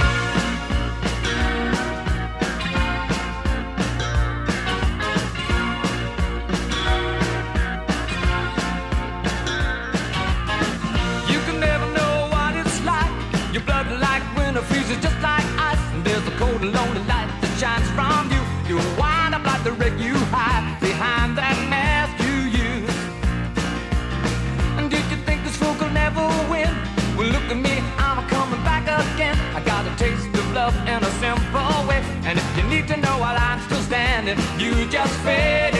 [14.90, 15.78] Freezes just like ice.
[15.92, 18.42] And there's a cold and lonely light that shines from you.
[18.68, 22.96] You wind up like the wreck you hide behind that mask you use.
[24.78, 26.70] And did you think this fool could never win?
[27.16, 29.36] Well, look at me, I'm coming back again.
[29.54, 32.02] I got a taste of love in a simple way.
[32.24, 35.79] And if you need to know while I'm still standing, you just fade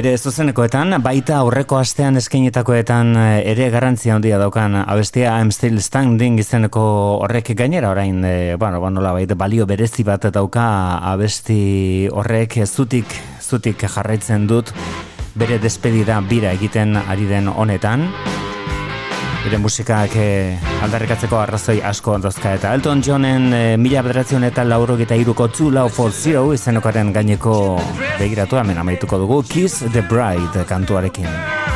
[0.00, 6.38] Bere zuzenekoetan, baita aurreko astean eskainetakoetan eh, ere garrantzia handia daukan abestia I'm Still Standing
[6.40, 6.84] izeneko
[7.26, 10.64] horrek gainera orain, e, bueno, bueno, baita balio berezi bat dauka
[11.12, 13.12] abesti horrek zutik,
[13.44, 14.72] zutik jarraitzen dut
[15.36, 18.08] bere despedida bira egiten ari den honetan.
[19.40, 24.98] Bere musikak eh, aldarrikatzeko arrazoi asko dozka eta Elton Johnen eh, mila bederatzen eta lauro
[25.00, 27.54] gita iruko Two Love for Zero izenokaren gaineko
[28.18, 31.69] begiratu hemen amaituko dugu Kiss the Bride kantuarekin.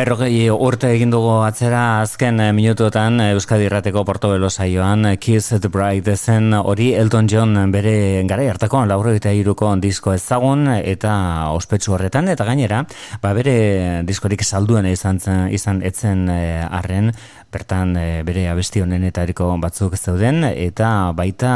[0.00, 5.52] Berrogei urte egin dugu atzera azken eh, minutuetan eh, Euskadi Irrateko Portobelo saioan eh, Kiss
[5.52, 11.12] the Bride zen hori Elton John bere gara hartako lauro eta iruko disko ezagun eta
[11.52, 12.80] ospetsu horretan eta gainera
[13.20, 15.20] ba bere diskorik salduena izan,
[15.52, 17.12] izan etzen arren
[17.52, 21.50] bertan eh, bere abesti honenetariko batzuk zeuden eta baita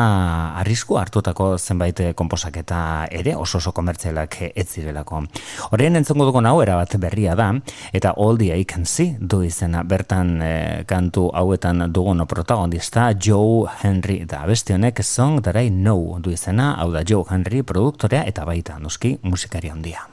[0.61, 5.23] arrisku hartutako zenbait eh, konposaketa ere oso oso komertzialak eh, ez zirelako.
[5.71, 7.53] Horien entzongo dugu hau erabat berria da
[7.93, 13.71] eta All the I Can See du izena bertan eh, kantu hauetan dugun protagonista Joe
[13.83, 18.25] Henry da abesti honek Song That I Know du izena hau da Joe Henry produktorea
[18.25, 20.09] eta baita noski musikari handia.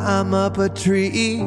[0.00, 1.40] Climb up a tree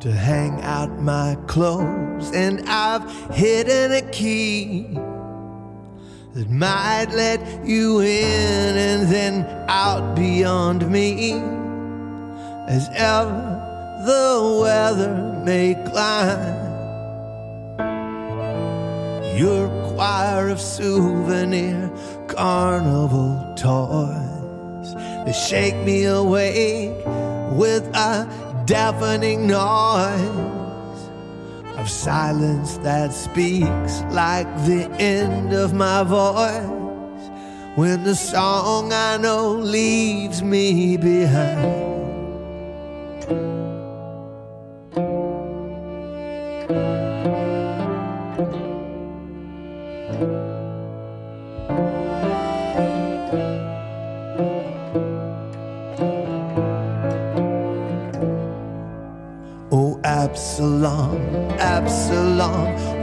[0.00, 4.86] to hang out my clothes, and I've hidden a key
[6.32, 11.32] that might let you in and then out beyond me
[12.66, 13.42] as ever
[14.06, 16.56] the weather may climb.
[19.36, 21.92] Your choir of souvenir
[22.28, 24.29] carnival toys
[25.24, 26.94] they shake me awake
[27.52, 31.08] with a deafening noise
[31.78, 37.28] of silence that speaks like the end of my voice
[37.76, 41.89] when the song I know leaves me behind.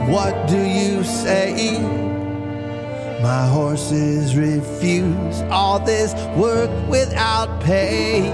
[0.08, 1.80] What do you say?
[3.22, 8.32] My horses refuse all this work without pay.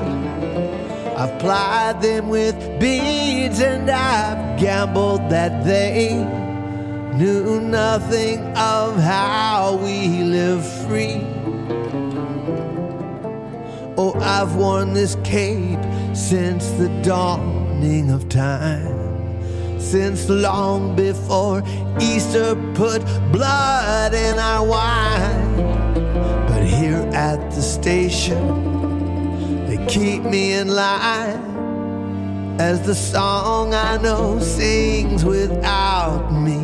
[1.17, 6.13] I've plied them with beads and I've gambled that they
[7.15, 11.21] knew nothing of how we live free.
[13.97, 15.79] Oh, I've worn this cape
[16.13, 19.02] since the dawning of time.
[19.91, 21.61] Since long before
[22.01, 25.55] Easter put blood in our wine.
[26.47, 28.43] But here at the station,
[29.68, 31.53] they keep me in line
[32.60, 36.60] as the song I know sings without me.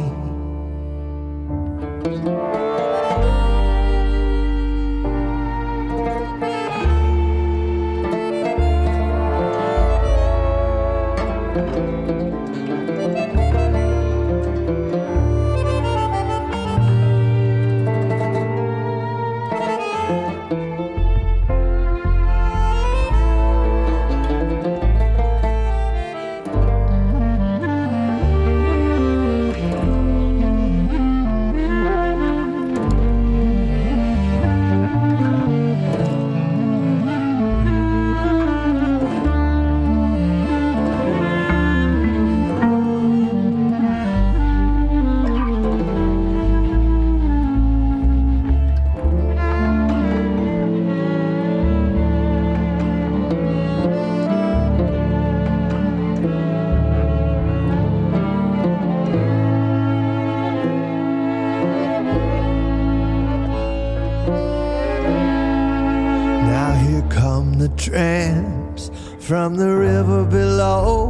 [69.29, 71.09] From the river below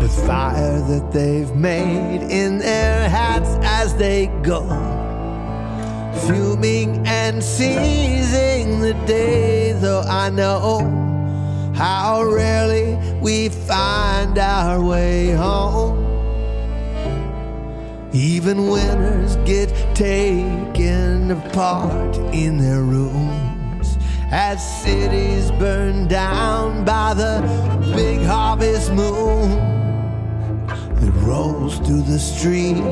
[0.00, 4.60] with fire that they've made in their hats as they go,
[6.28, 9.72] fuming and seizing the day.
[9.72, 15.98] Though I know how rarely we find our way home.
[18.12, 23.33] Even winners get taken apart in their rooms
[24.36, 27.40] as cities burn down by the
[27.94, 29.48] big harvest moon
[30.96, 32.82] that rolls through the street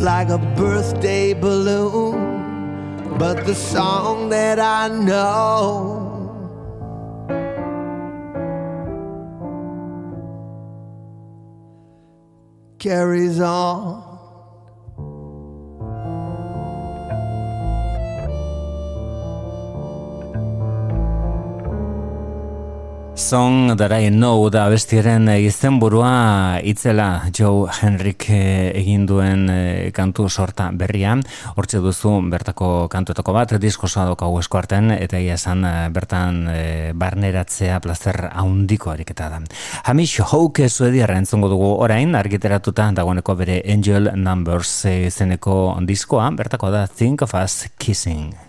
[0.00, 3.18] like a birthday balloon.
[3.18, 6.06] But the song that I know
[12.78, 14.07] carries on.
[23.28, 30.30] Song That I Know da bestiaren izenburua itzela Joe Henrik eh, egin duen eh, kantu
[30.32, 31.20] sorta berrian.
[31.52, 36.96] Hortxe duzu bertako kantuetako bat, diskosoa doka esko artean, eta ia esan eh, bertan eh,
[36.96, 39.44] barneratzea plazer haundiko ariketa da.
[39.84, 46.72] Hamish Houke suediarra entzongo dugu orain, argiteratuta dagoeneko bere Angel Numbers eh, izeneko diskoa, bertako
[46.72, 48.47] da Think of Us Kissing.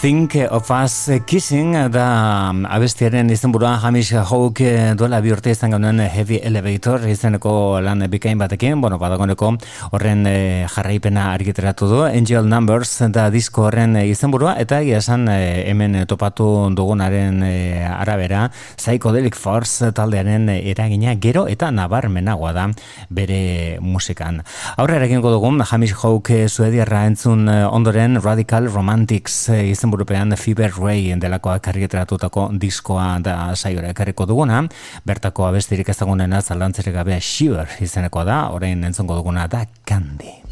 [0.00, 4.62] Think of Us Kissing da abestiaren izenburua Hamish Hawk
[4.96, 7.52] duela bi urte izan genuen Heavy Elevator izeneko
[7.84, 9.50] lan bikain batekin, bueno, badagoneko
[9.92, 15.28] horren eh, jarraipena argiteratu du, Angel Numbers da disko horren eh, izenburua, eta egia esan
[15.28, 18.46] eh, hemen topatu dugunaren eh, arabera,
[18.80, 22.66] Psychedelic Force taldearen eragina gero eta nabarmenagoa da
[23.12, 24.40] bere musikan.
[24.80, 31.10] Aurrera egingo dugun, Hamish Hawk suediarra entzun eh, ondoren Radical Romantics eh, izenburupean Fever Ray
[31.18, 34.62] delakoak argitaratutako diskoa da saiora ekarriko duguna,
[35.04, 40.49] bertako abestirik ezagunena zalantzerik gabe Shiver izenekoa da, orain entzongo duguna da Candy.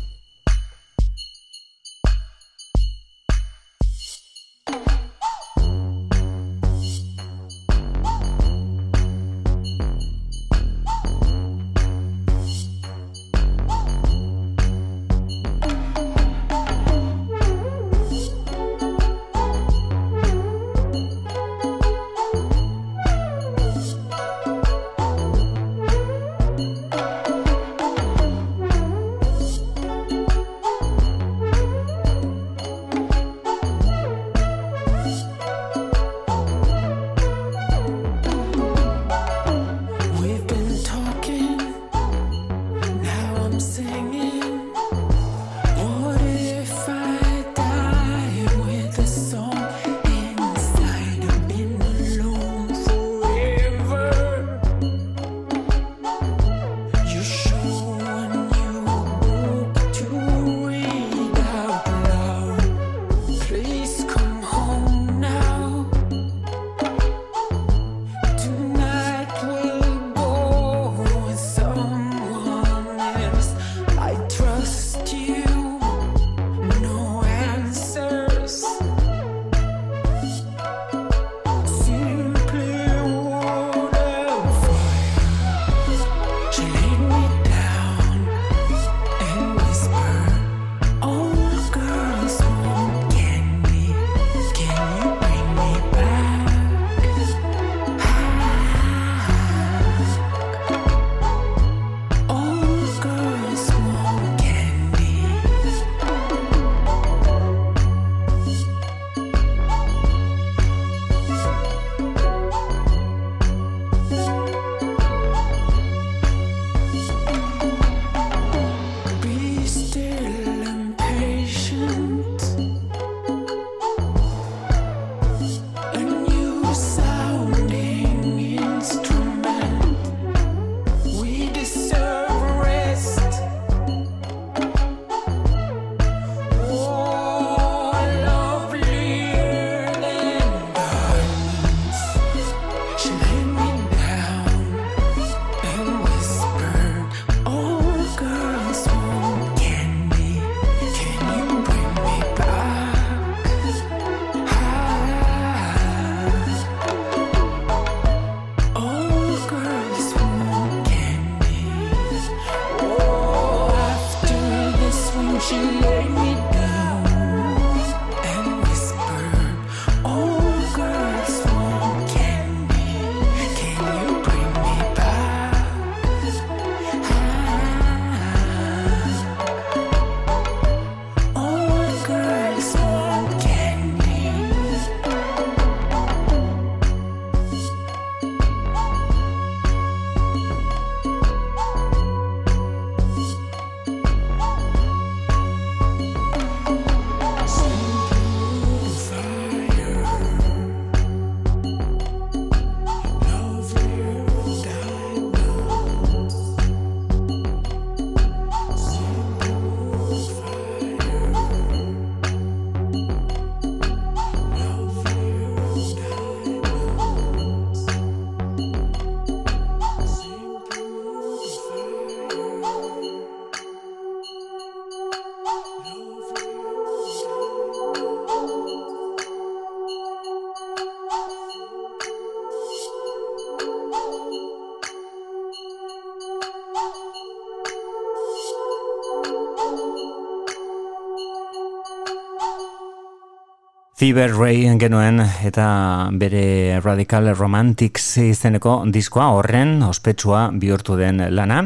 [244.09, 251.59] Fever Ray genuen eta bere Radical Romantics izeneko diskoa horren ospetsua bihurtu den lana.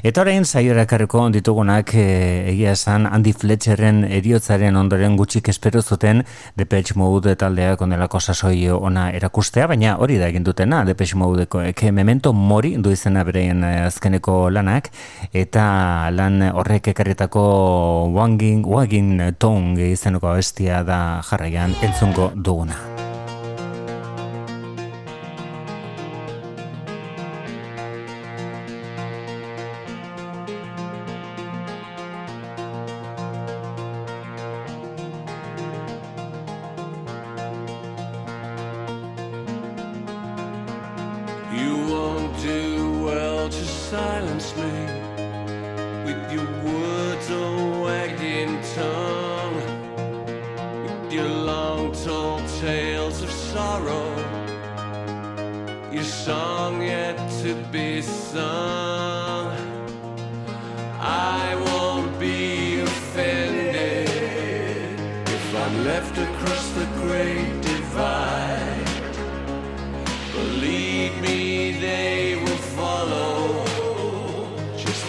[0.00, 2.04] Eta orain zaiora karriko ditugunak e,
[2.54, 6.22] egia esan Andy Fletcherren eriotzaren ondoren gutxik espero zuten
[6.56, 11.92] Depeche Mode taldeak ondelako sasoi ona erakustea, baina hori da egin dutena Depeche Modeko eke
[11.92, 14.88] memento mori du izena bereien azkeneko lanak
[15.34, 17.44] eta lan horrek ekarretako
[18.16, 23.09] wanging, wanging tong izeneko bestia da jarraian entzungo duguna.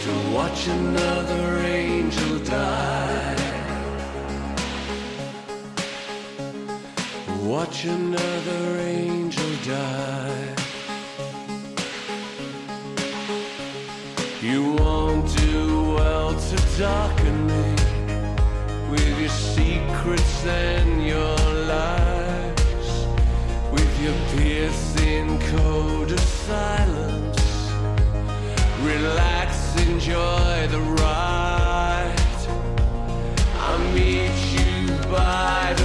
[0.03, 3.35] To watch another angel die.
[7.41, 10.55] Watch another angel die.
[14.41, 17.75] You won't do well to darken me
[18.89, 21.37] with your secrets and your
[21.73, 22.51] lies
[23.71, 27.39] with your piercing code of silence.
[28.83, 29.50] Relax,
[30.01, 32.15] enjoy the ride.
[33.53, 35.75] I'll meet you by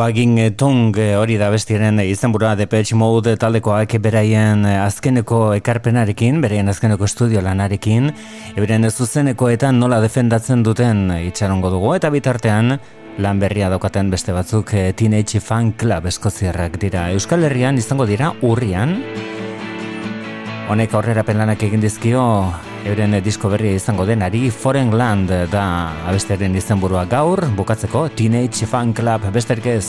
[0.00, 6.72] Wagging Tongue eh, hori da bestiaren izenburua Depeche Mode taldekoak beraien eh, azkeneko ekarpenarekin, beraien
[6.72, 8.08] azkeneko estudio lanarekin,
[8.54, 12.78] eberen zuzenekoetan nola defendatzen duten itxarongo dugu, eta bitartean
[13.20, 17.10] lan berria daukaten beste batzuk eh, Teenage Fan Club eskoziarrak dira.
[17.12, 18.96] Euskal Herrian izango dira urrian,
[20.70, 22.24] Honek aurrera lanak egin dizkio
[22.84, 25.64] euren disko berria izango denari Foreign Land da
[26.08, 29.30] abestearen izenburua gaur bukatzeko Teenage Fan Club.
[29.34, 29.84] Besterik ez